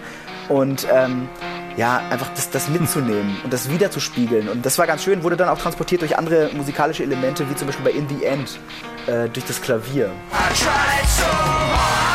Und 0.48 0.88
ähm, 0.90 1.28
ja, 1.76 1.98
einfach 2.10 2.30
das, 2.34 2.50
das 2.50 2.68
mitzunehmen 2.68 3.36
und 3.44 3.52
das 3.52 3.70
wiederzuspiegeln. 3.70 4.48
Und 4.48 4.66
das 4.66 4.78
war 4.78 4.86
ganz 4.86 5.04
schön, 5.04 5.22
wurde 5.22 5.36
dann 5.36 5.48
auch 5.48 5.58
transportiert 5.58 6.00
durch 6.00 6.18
andere 6.18 6.50
musikalische 6.54 7.04
Elemente, 7.04 7.48
wie 7.48 7.54
zum 7.54 7.68
Beispiel 7.68 7.84
bei 7.84 7.92
In 7.92 8.08
the 8.08 8.24
End, 8.24 8.58
äh, 9.06 9.28
durch 9.28 9.46
das 9.46 9.60
Klavier. 9.60 10.06
I 10.06 10.54
tried 10.54 11.06
so 11.06 11.24
hard. 11.24 12.09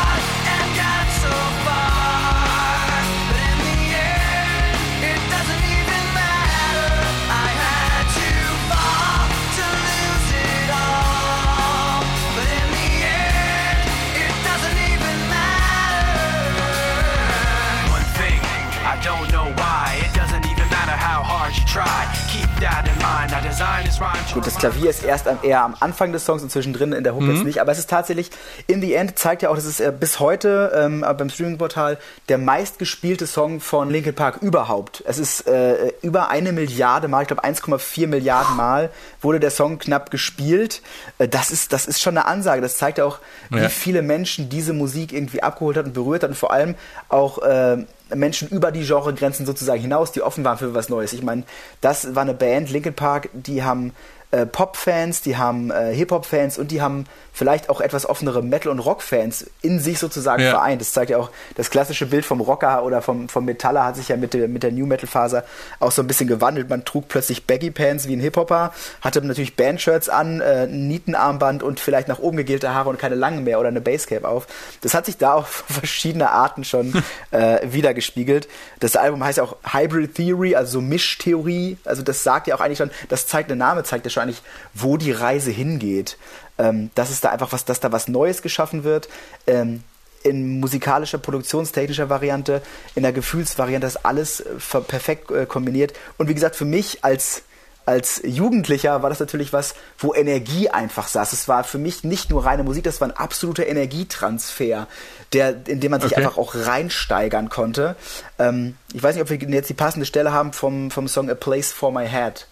Gut, 24.36 24.45
das 24.45 24.58
Klavier 24.58 24.89
ist 24.89 25.02
erst 25.02 25.30
am, 25.30 25.38
eher 25.43 25.63
am 25.63 25.78
Anfang 25.80 26.12
des 26.12 26.26
Songs 26.26 26.43
und 26.43 26.52
zwischendrin 26.52 26.91
in 26.91 27.06
der 27.06 27.15
Hook 27.15 27.21
mhm. 27.21 27.36
jetzt 27.36 27.45
nicht, 27.45 27.62
aber 27.62 27.71
es 27.71 27.80
ist 27.80 27.89
tatsächlich, 27.89 28.32
in 28.67 28.82
the 28.82 28.93
end 28.93 29.17
zeigt 29.17 29.43
ja 29.43 29.50
auch, 29.50 29.56
dass 29.56 29.63
es 29.63 29.80
äh, 29.80 29.93
bis 29.98 30.19
heute 30.19 30.74
ähm, 30.76 31.06
beim 31.17 31.30
Streaming-Portal 31.30 31.98
der 32.28 32.38
meistgespielte 32.38 33.28
Song 33.28 33.62
von 33.62 33.89
Linkin 33.89 34.13
Park 34.13 34.41
überhaupt. 34.41 35.02
Es 35.08 35.19
ist 35.19 35.48
äh, 35.48 35.93
über 36.02 36.28
eine 36.28 36.52
Milliarde 36.52 37.08
Mal, 37.08 37.21
ich 37.21 37.30
glaube 37.30 37.45
1,4 37.45 38.08
Milliarden 38.08 38.58
Mal 38.58 38.89
wurde 39.21 39.39
der 39.39 39.52
Song 39.52 39.80
knapp 39.80 40.12
gespielt. 40.12 40.82
Äh, 41.17 41.30
das, 41.30 41.50
ist, 41.50 41.71
das 41.71 41.86
ist 41.86 42.02
schon 42.02 42.17
eine 42.17 42.28
Ansage. 42.28 42.62
Das 42.62 42.76
zeigt 42.76 42.98
ja 42.98 43.06
auch, 43.06 43.19
wie 43.52 43.60
ja. 43.60 43.69
viele 43.69 44.02
Menschen 44.02 44.50
diese 44.50 44.74
Musik 44.74 45.13
irgendwie 45.13 45.43
abgeholt 45.43 45.78
hat 45.78 45.86
und 45.86 45.93
berührt 45.93 46.24
hat 46.24 46.32
und 46.32 46.36
vor 46.36 46.52
allem 46.52 46.76
auch 47.08 47.38
äh, 47.38 47.78
Menschen 48.13 48.50
über 48.50 48.71
die 48.71 48.86
Genregrenzen 48.86 49.45
sozusagen 49.45 49.82
hinaus, 49.82 50.12
die 50.12 50.21
offen 50.21 50.43
waren 50.43 50.58
für 50.58 50.74
was 50.74 50.89
Neues. 50.89 51.13
Ich 51.13 51.24
meine, 51.24 51.43
das 51.82 52.15
war 52.15 52.24
eine 52.24 52.34
Band, 52.34 52.69
Linkin 52.69 52.93
Park, 52.93 53.30
die 53.34 53.63
haben 53.63 53.93
äh, 54.36 54.45
Pop-Fans, 54.45 55.21
die 55.21 55.38
haben 55.38 55.71
äh, 55.71 55.93
Hip-Hop-Fans 55.93 56.58
und 56.58 56.71
die 56.71 56.82
haben 56.82 57.06
vielleicht 57.36 57.69
auch 57.69 57.82
etwas 57.82 58.06
offenere 58.06 58.41
Metal- 58.41 58.71
und 58.71 58.80
Rock-Fans 58.80 59.50
in 59.62 59.80
sich 59.80 60.00
sozusagen 60.00 60.41
ja. 60.41 60.52
vereint. 60.52 60.80
Das 60.80 60.93
zeigt 60.93 61.12
ja 61.12 61.17
auch, 61.17 61.30
das 61.56 61.69
klassische 61.69 62.06
Bild 62.06 62.26
vom 62.26 62.39
Rocker 62.39 62.84
oder 62.84 63.02
vom, 63.02 63.28
vom 63.28 63.43
Metaller 63.45 63.84
hat 63.84 63.98
sich 63.98 64.08
ja 64.08 64.15
mit 64.15 64.34
der, 64.34 64.48
mit 64.48 64.63
der 64.63 64.71
New 64.71 64.86
Metal-Faser 64.86 65.43
auch 65.80 65.91
so 65.91 66.02
ein 66.02 66.08
bisschen 66.08 66.28
gewandelt. 66.28 66.69
Man 66.69 66.86
trug 66.86 67.10
plötzlich 67.10 67.45
Baggy-Pants 67.45 68.08
wie 68.08 68.15
ein 68.15 68.21
Hip-Hopper, 68.21 68.74
hatte 69.02 69.21
natürlich 69.21 69.56
Bandshirts 69.56 70.08
an, 70.08 70.39
äh, 70.39 70.63
ein 70.63 70.88
Nietenarmband 70.88 71.62
und 71.62 71.80
vielleicht 71.80 72.08
nach 72.08 72.19
oben 72.19 72.38
gegelte 72.38 72.74
Haare 72.74 72.89
und 72.89 73.00
keine 73.00 73.15
langen 73.15 73.43
mehr 73.43 73.60
oder 73.60 73.67
eine 73.67 73.82
Basecape 73.82 74.28
auf. 74.28 74.48
Das 74.82 74.93
hat 74.93 75.06
sich 75.06 75.17
da 75.17 75.34
auf 75.34 75.65
verschiedene 75.67 76.32
Arten 76.32 76.63
schon 76.63 76.93
äh, 77.32 77.60
wiedergespiegelt. 77.63 78.48
Das 78.80 78.95
Album 78.95 79.24
heißt 79.24 79.39
ja 79.39 79.43
auch 79.43 79.58
Hybrid 79.74 80.15
Theory, 80.15 80.56
also 80.56 80.74
so 80.74 80.82
Mischtheorie. 80.82 81.78
Also 81.84 82.02
das 82.02 82.24
sagt 82.24 82.48
ja 82.48 82.56
auch 82.56 82.62
eigentlich 82.62 82.78
schon, 82.78 82.91
das 83.10 83.28
zeigt, 83.28 83.50
der 83.50 83.58
Name 83.58 83.84
zeigt 83.84 84.06
ja 84.06 84.10
schon 84.10 84.21
eigentlich, 84.26 84.44
wo 84.74 84.98
die 84.98 85.12
Reise 85.12 85.52
hingeht 85.52 86.18
ähm, 86.58 86.90
dass 86.96 87.10
es 87.10 87.22
da 87.22 87.30
einfach 87.30 87.52
was, 87.52 87.66
dass 87.66 87.80
da 87.80 87.92
was 87.92 88.08
Neues 88.08 88.42
geschaffen 88.42 88.84
wird. 88.84 89.10
Ähm, 89.48 89.84
in 90.24 90.60
musikalischer, 90.60 91.20
produktionstechnischer 91.20 92.10
Variante, 92.10 92.64
in 92.96 93.04
der 93.04 93.14
Gefühlsvariante 93.14 93.86
ist 93.86 94.06
alles 94.06 94.40
äh, 94.40 94.82
perfekt 94.82 95.30
äh, 95.32 95.46
kombiniert. 95.46 95.94
Und 96.18 96.30
wie 96.30 96.34
gesagt, 96.34 96.56
für 96.56 96.66
mich 96.66 97.04
als 97.04 97.44
als 97.88 98.20
Jugendlicher 98.26 99.04
war 99.04 99.12
das 99.12 99.20
natürlich 99.20 99.54
was, 99.54 99.76
wo 100.00 100.16
Energie 100.16 100.70
einfach 100.70 101.08
saß. 101.08 101.34
Es 101.34 101.48
war 101.48 101.64
für 101.64 101.78
mich 101.78 102.04
nicht 102.04 102.32
nur 102.32 102.44
reine 102.44 102.64
Musik, 102.64 102.84
das 102.84 103.00
war 103.00 103.08
ein 103.08 103.16
absoluter 103.16 103.68
Energietransfer, 103.68 104.88
der, 105.34 105.68
in 105.68 105.82
dem 105.82 105.92
man 105.92 106.02
sich 106.02 106.14
okay. 106.14 106.24
einfach 106.24 106.40
auch 106.40 106.56
reinsteigern 106.56 107.50
konnte. 107.50 107.96
Ähm, 108.40 108.76
ich 108.92 109.04
weiß 109.04 109.14
nicht, 109.14 109.22
ob 109.22 109.30
wir 109.30 109.38
jetzt 109.38 109.70
die 109.70 109.76
passende 109.76 110.08
Stelle 110.08 110.34
haben 110.34 110.52
vom, 110.52 110.90
vom 110.90 111.08
Song 111.08 111.30
A 111.30 111.36
Place 111.36 111.72
for 111.72 111.92
My 111.92 112.08
Head. 112.08 112.48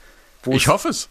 ich 0.46 0.68
hoffe 0.68 0.90
es 0.90 1.10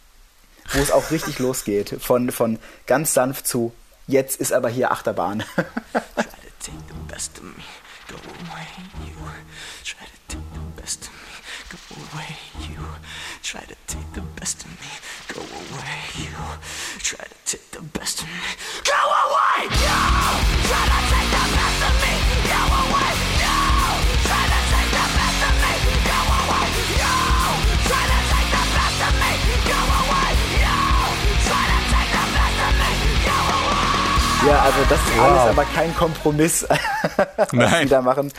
wo 0.71 0.79
es 0.79 0.91
auch 0.91 1.11
richtig 1.11 1.39
losgeht. 1.39 1.97
Von, 1.99 2.31
von 2.31 2.59
ganz 2.85 3.13
sanft 3.13 3.47
zu 3.47 3.73
jetzt 4.07 4.39
ist 4.39 4.53
aber 4.53 4.69
hier 4.69 4.91
Achterbahn. 4.91 5.43
Try 13.43 13.59
to 13.67 13.75
take 13.85 14.07
the 14.15 14.21
best 14.31 14.63
of 14.63 14.69
me, 14.79 14.89
go 15.27 15.39
away, 15.39 16.07
you. 16.19 16.39
Try 17.03 17.19
to 17.19 17.43
also 34.75 34.89
das 34.89 34.99
ist 34.99 35.17
wow. 35.17 35.25
alles 35.25 35.57
aber 35.57 35.65
kein 35.65 35.95
Kompromiss, 35.95 36.67
was 37.37 37.53
Nein. 37.53 37.83
die 37.83 37.89
da 37.89 38.01
machen. 38.01 38.31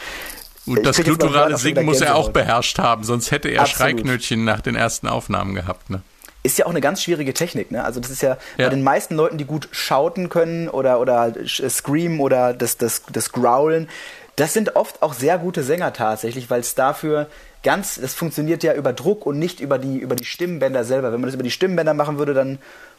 Und 0.66 0.85
das 0.85 1.03
gutturale 1.03 1.57
Singen 1.59 1.85
muss 1.85 2.01
er 2.01 2.16
auch 2.16 2.31
beherrscht 2.31 2.79
haben, 2.79 3.05
sonst 3.05 3.31
hätte 3.31 3.49
er 3.49 3.62
Absolut. 3.62 3.79
Schreiknötchen 3.79 4.44
nach 4.44 4.61
den 4.61 4.75
ersten 4.75 5.09
Aufnahmen 5.09 5.55
gehabt. 5.55 5.90
Ne? 5.90 6.01
Ist 6.42 6.59
ja 6.59 6.66
auch 6.66 6.70
eine 6.70 6.81
ganz 6.81 7.03
schwierige 7.03 7.35
Technik, 7.35 7.70
ne? 7.70 7.85
Also 7.85 8.01
das 8.01 8.11
ist 8.11 8.23
ja, 8.23 8.38
ja. 8.57 8.66
bei 8.66 8.70
den 8.70 8.83
meisten 8.83 9.14
Leuten, 9.14 9.38
die 9.38 9.44
gut 9.44 9.68
schauten 9.73 10.29
können 10.29 10.68
oder, 10.68 11.01
oder 11.01 11.33
screamen 11.47 12.20
oder 12.20 12.53
das, 12.55 12.79
das, 12.79 13.03
das 13.12 13.33
growlen, 13.33 13.88
das 14.37 14.53
sind 14.53 14.75
oft 14.75 15.03
auch 15.03 15.14
sehr 15.14 15.38
gute 15.38 15.62
Sänger 15.62 15.92
tatsächlich, 15.92 16.51
weil 16.51 16.61
es 16.61 16.75
dafür 16.75 17.29
ganz, 17.62 18.01
das 18.01 18.14
funktioniert 18.14 18.62
ja 18.62 18.75
über 18.75 18.92
Druck 18.92 19.27
und 19.27 19.38
nicht 19.38 19.61
über 19.61 19.79
die, 19.79 19.99
über 19.99 20.16
die 20.16 20.25
Stimmbänder 20.25 20.85
selber. 20.85 21.12
Wenn 21.12 21.20
man 21.20 21.29
das 21.29 21.35
über 21.35 21.44
die 21.44 21.51
Stimmbänder 21.51 21.94
machen 21.94 22.18
würde, 22.18 22.35
dann 22.35 22.59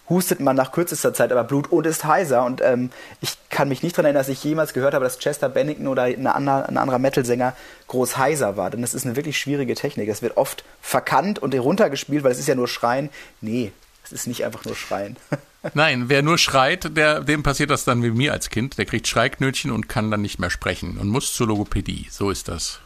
hustet 0.10 0.40
man 0.40 0.56
nach 0.56 0.72
kürzester 0.72 1.14
Zeit 1.14 1.32
aber 1.32 1.44
Blut 1.44 1.72
und 1.72 1.86
ist 1.86 2.06
heiser. 2.06 2.46
Und 2.46 2.62
ähm, 2.62 2.92
ich 3.22 3.38
kann 3.50 3.70
mich 3.70 3.84
nicht 3.84 3.96
daran 3.96 4.06
erinnern, 4.06 4.22
dass 4.22 4.30
ich 4.30 4.44
jemals 4.44 4.74
gehört 4.74 4.94
habe, 4.94 5.04
dass 5.04 5.20
Chester 5.20 5.50
Bennington 5.50 5.88
oder 5.88 6.04
eine 6.04 6.36
andere, 6.36 6.68
ein 6.68 6.78
anderer 6.78 7.00
Metal-Sänger 7.00 7.56
groß 7.88 8.18
heiser 8.18 8.58
war. 8.58 8.70
Denn 8.70 8.82
das 8.82 8.94
ist 8.94 9.06
eine 9.06 9.16
wirklich 9.16 9.40
schwierige 9.40 9.76
Technik. 9.76 10.10
Es 10.10 10.22
wird 10.22 10.38
oft 10.38 10.64
verkannt 10.82 11.40
und 11.40 11.54
heruntergespielt, 11.54 12.24
weil 12.24 12.32
es 12.32 12.40
ist 12.40 12.48
ja 12.48 12.56
nur 12.56 12.68
Schreien. 12.68 13.10
Nee, 13.42 13.72
es 14.04 14.12
ist 14.12 14.28
nicht 14.28 14.46
einfach 14.46 14.66
nur 14.66 14.76
Schreien. 14.76 15.18
Nein, 15.74 16.10
wer 16.10 16.22
nur 16.22 16.38
schreit, 16.38 16.96
der, 16.96 17.22
dem 17.22 17.42
passiert 17.42 17.72
das 17.72 17.86
dann 17.86 18.04
wie 18.04 18.12
mir 18.12 18.34
als 18.34 18.50
Kind. 18.50 18.78
Der 18.78 18.86
kriegt 18.86 19.08
Schreiknötchen 19.08 19.72
und 19.72 19.90
kann 19.90 20.12
dann 20.12 20.22
nicht 20.22 20.38
mehr 20.38 20.52
sprechen 20.52 20.98
und 21.00 21.08
muss 21.10 21.34
zur 21.34 21.48
Logopädie. 21.48 22.08
So 22.12 22.30
ist 22.30 22.48
das. 22.48 22.80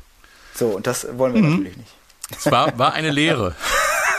So, 0.56 0.68
und 0.68 0.88
das 0.88 1.08
wollen 1.18 1.34
wir 1.34 1.42
mhm. 1.42 1.50
natürlich 1.50 1.78
nicht. 1.78 1.92
Es 2.32 2.50
war, 2.50 2.78
war 2.78 2.94
eine 2.94 3.12
Lehre. 3.12 3.56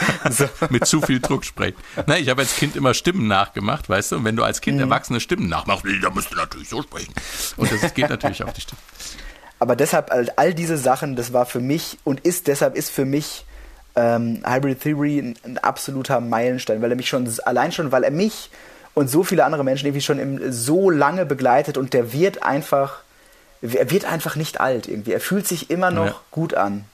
so. 0.30 0.48
Mit 0.68 0.86
zu 0.86 1.00
viel 1.00 1.20
Druck 1.20 1.44
sprechen. 1.44 1.76
Na, 2.06 2.18
ich 2.18 2.28
habe 2.28 2.42
als 2.42 2.56
Kind 2.56 2.76
immer 2.76 2.94
Stimmen 2.94 3.28
nachgemacht, 3.28 3.88
weißt 3.88 4.12
du? 4.12 4.16
Und 4.16 4.24
wenn 4.24 4.36
du 4.36 4.44
als 4.44 4.60
Kind 4.60 4.76
mhm. 4.76 4.84
erwachsene 4.84 5.20
Stimmen 5.20 5.48
nachmachst, 5.48 5.84
dann 6.02 6.14
musst 6.14 6.32
du 6.32 6.36
natürlich 6.36 6.68
so 6.68 6.82
sprechen. 6.82 7.14
Und 7.56 7.70
das 7.70 7.94
geht 7.94 8.08
natürlich 8.08 8.42
auf 8.42 8.52
die 8.52 8.60
Stimme. 8.60 8.80
Aber 9.58 9.76
deshalb, 9.76 10.10
all 10.36 10.54
diese 10.54 10.78
Sachen, 10.78 11.16
das 11.16 11.32
war 11.32 11.44
für 11.44 11.60
mich 11.60 11.98
und 12.04 12.20
ist 12.20 12.46
deshalb 12.46 12.76
ist 12.76 12.90
für 12.90 13.04
mich 13.04 13.44
ähm, 13.94 14.42
Hybrid 14.46 14.80
Theory 14.80 15.18
ein, 15.18 15.34
ein, 15.44 15.58
absoluter 15.58 16.20
Meilenstein, 16.20 16.80
weil 16.80 16.90
er 16.90 16.96
mich 16.96 17.08
schon, 17.08 17.28
allein 17.44 17.70
schon, 17.70 17.92
weil 17.92 18.04
er 18.04 18.10
mich 18.10 18.50
und 18.94 19.10
so 19.10 19.22
viele 19.22 19.44
andere 19.44 19.64
Menschen 19.64 19.86
irgendwie 19.86 20.00
schon 20.00 20.18
im, 20.18 20.52
so 20.52 20.90
lange 20.90 21.26
begleitet 21.26 21.76
und 21.76 21.92
der 21.92 22.12
wird 22.12 22.42
einfach, 22.42 23.02
er 23.60 23.90
wird 23.90 24.04
einfach 24.06 24.36
nicht 24.36 24.60
alt 24.60 24.88
irgendwie. 24.88 25.12
Er 25.12 25.20
fühlt 25.20 25.46
sich 25.46 25.70
immer 25.70 25.90
noch 25.90 26.06
ja. 26.06 26.20
gut 26.30 26.54
an. 26.54 26.84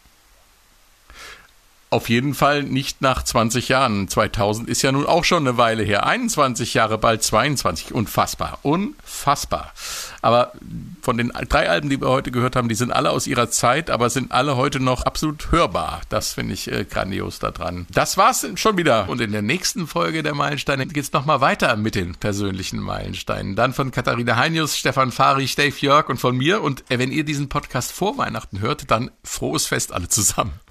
Auf 1.89 2.09
jeden 2.09 2.35
Fall 2.35 2.65
nicht 2.65 3.01
nach 3.01 3.23
20 3.23 3.69
Jahren. 3.69 4.09
2000 4.09 4.69
ist 4.69 4.83
ja 4.83 4.91
nun 4.91 5.07
auch 5.07 5.23
schon 5.23 5.47
eine 5.47 5.57
Weile 5.57 5.85
her. 5.85 6.05
21 6.05 6.75
Jahre, 6.75 6.99
bald 6.99 7.23
22. 7.23 7.95
Unfassbar. 7.95 8.59
Unfassbar. 8.63 9.73
Aber 10.21 10.53
von 11.01 11.17
den 11.17 11.33
drei 11.49 11.71
Alben, 11.71 11.89
die 11.89 12.01
wir 12.01 12.09
heute 12.09 12.33
gehört 12.33 12.57
haben, 12.57 12.69
die 12.69 12.75
sind 12.75 12.91
alle 12.91 13.11
aus 13.11 13.29
ihrer 13.29 13.51
Zeit, 13.51 13.89
aber 13.89 14.11
sind 14.11 14.33
alle 14.33 14.57
heute 14.57 14.81
noch 14.81 15.03
absolut 15.03 15.53
hörbar. 15.53 16.01
Das 16.09 16.33
finde 16.33 16.55
ich 16.55 16.71
äh, 16.71 16.85
grandios 16.85 17.39
daran. 17.39 17.87
Das 17.93 18.17
war's 18.17 18.45
schon 18.57 18.77
wieder. 18.77 19.09
Und 19.09 19.21
in 19.21 19.31
der 19.31 19.43
nächsten 19.43 19.87
Folge 19.87 20.25
der 20.25 20.35
Meilensteine 20.35 20.89
geht's 20.89 21.13
nochmal 21.13 21.41
weiter 21.41 21.77
mit 21.77 21.95
den 21.95 22.17
persönlichen 22.17 22.81
Meilensteinen. 22.81 23.55
Dann 23.55 23.73
von 23.73 23.93
Katharina 23.93 24.35
Heinius, 24.35 24.77
Stefan 24.77 25.13
Fahrig, 25.13 25.55
Dave 25.55 25.77
Jörg 25.79 26.09
und 26.09 26.19
von 26.19 26.37
mir. 26.37 26.63
Und 26.63 26.83
äh, 26.91 26.99
wenn 26.99 27.13
ihr 27.13 27.23
diesen 27.23 27.49
Podcast 27.49 27.93
vor 27.93 28.19
Weihnachten 28.19 28.59
hört, 28.59 28.91
dann 28.91 29.13
frohes 29.23 29.67
Fest 29.67 29.93
alle 29.93 30.09
zusammen. 30.09 30.59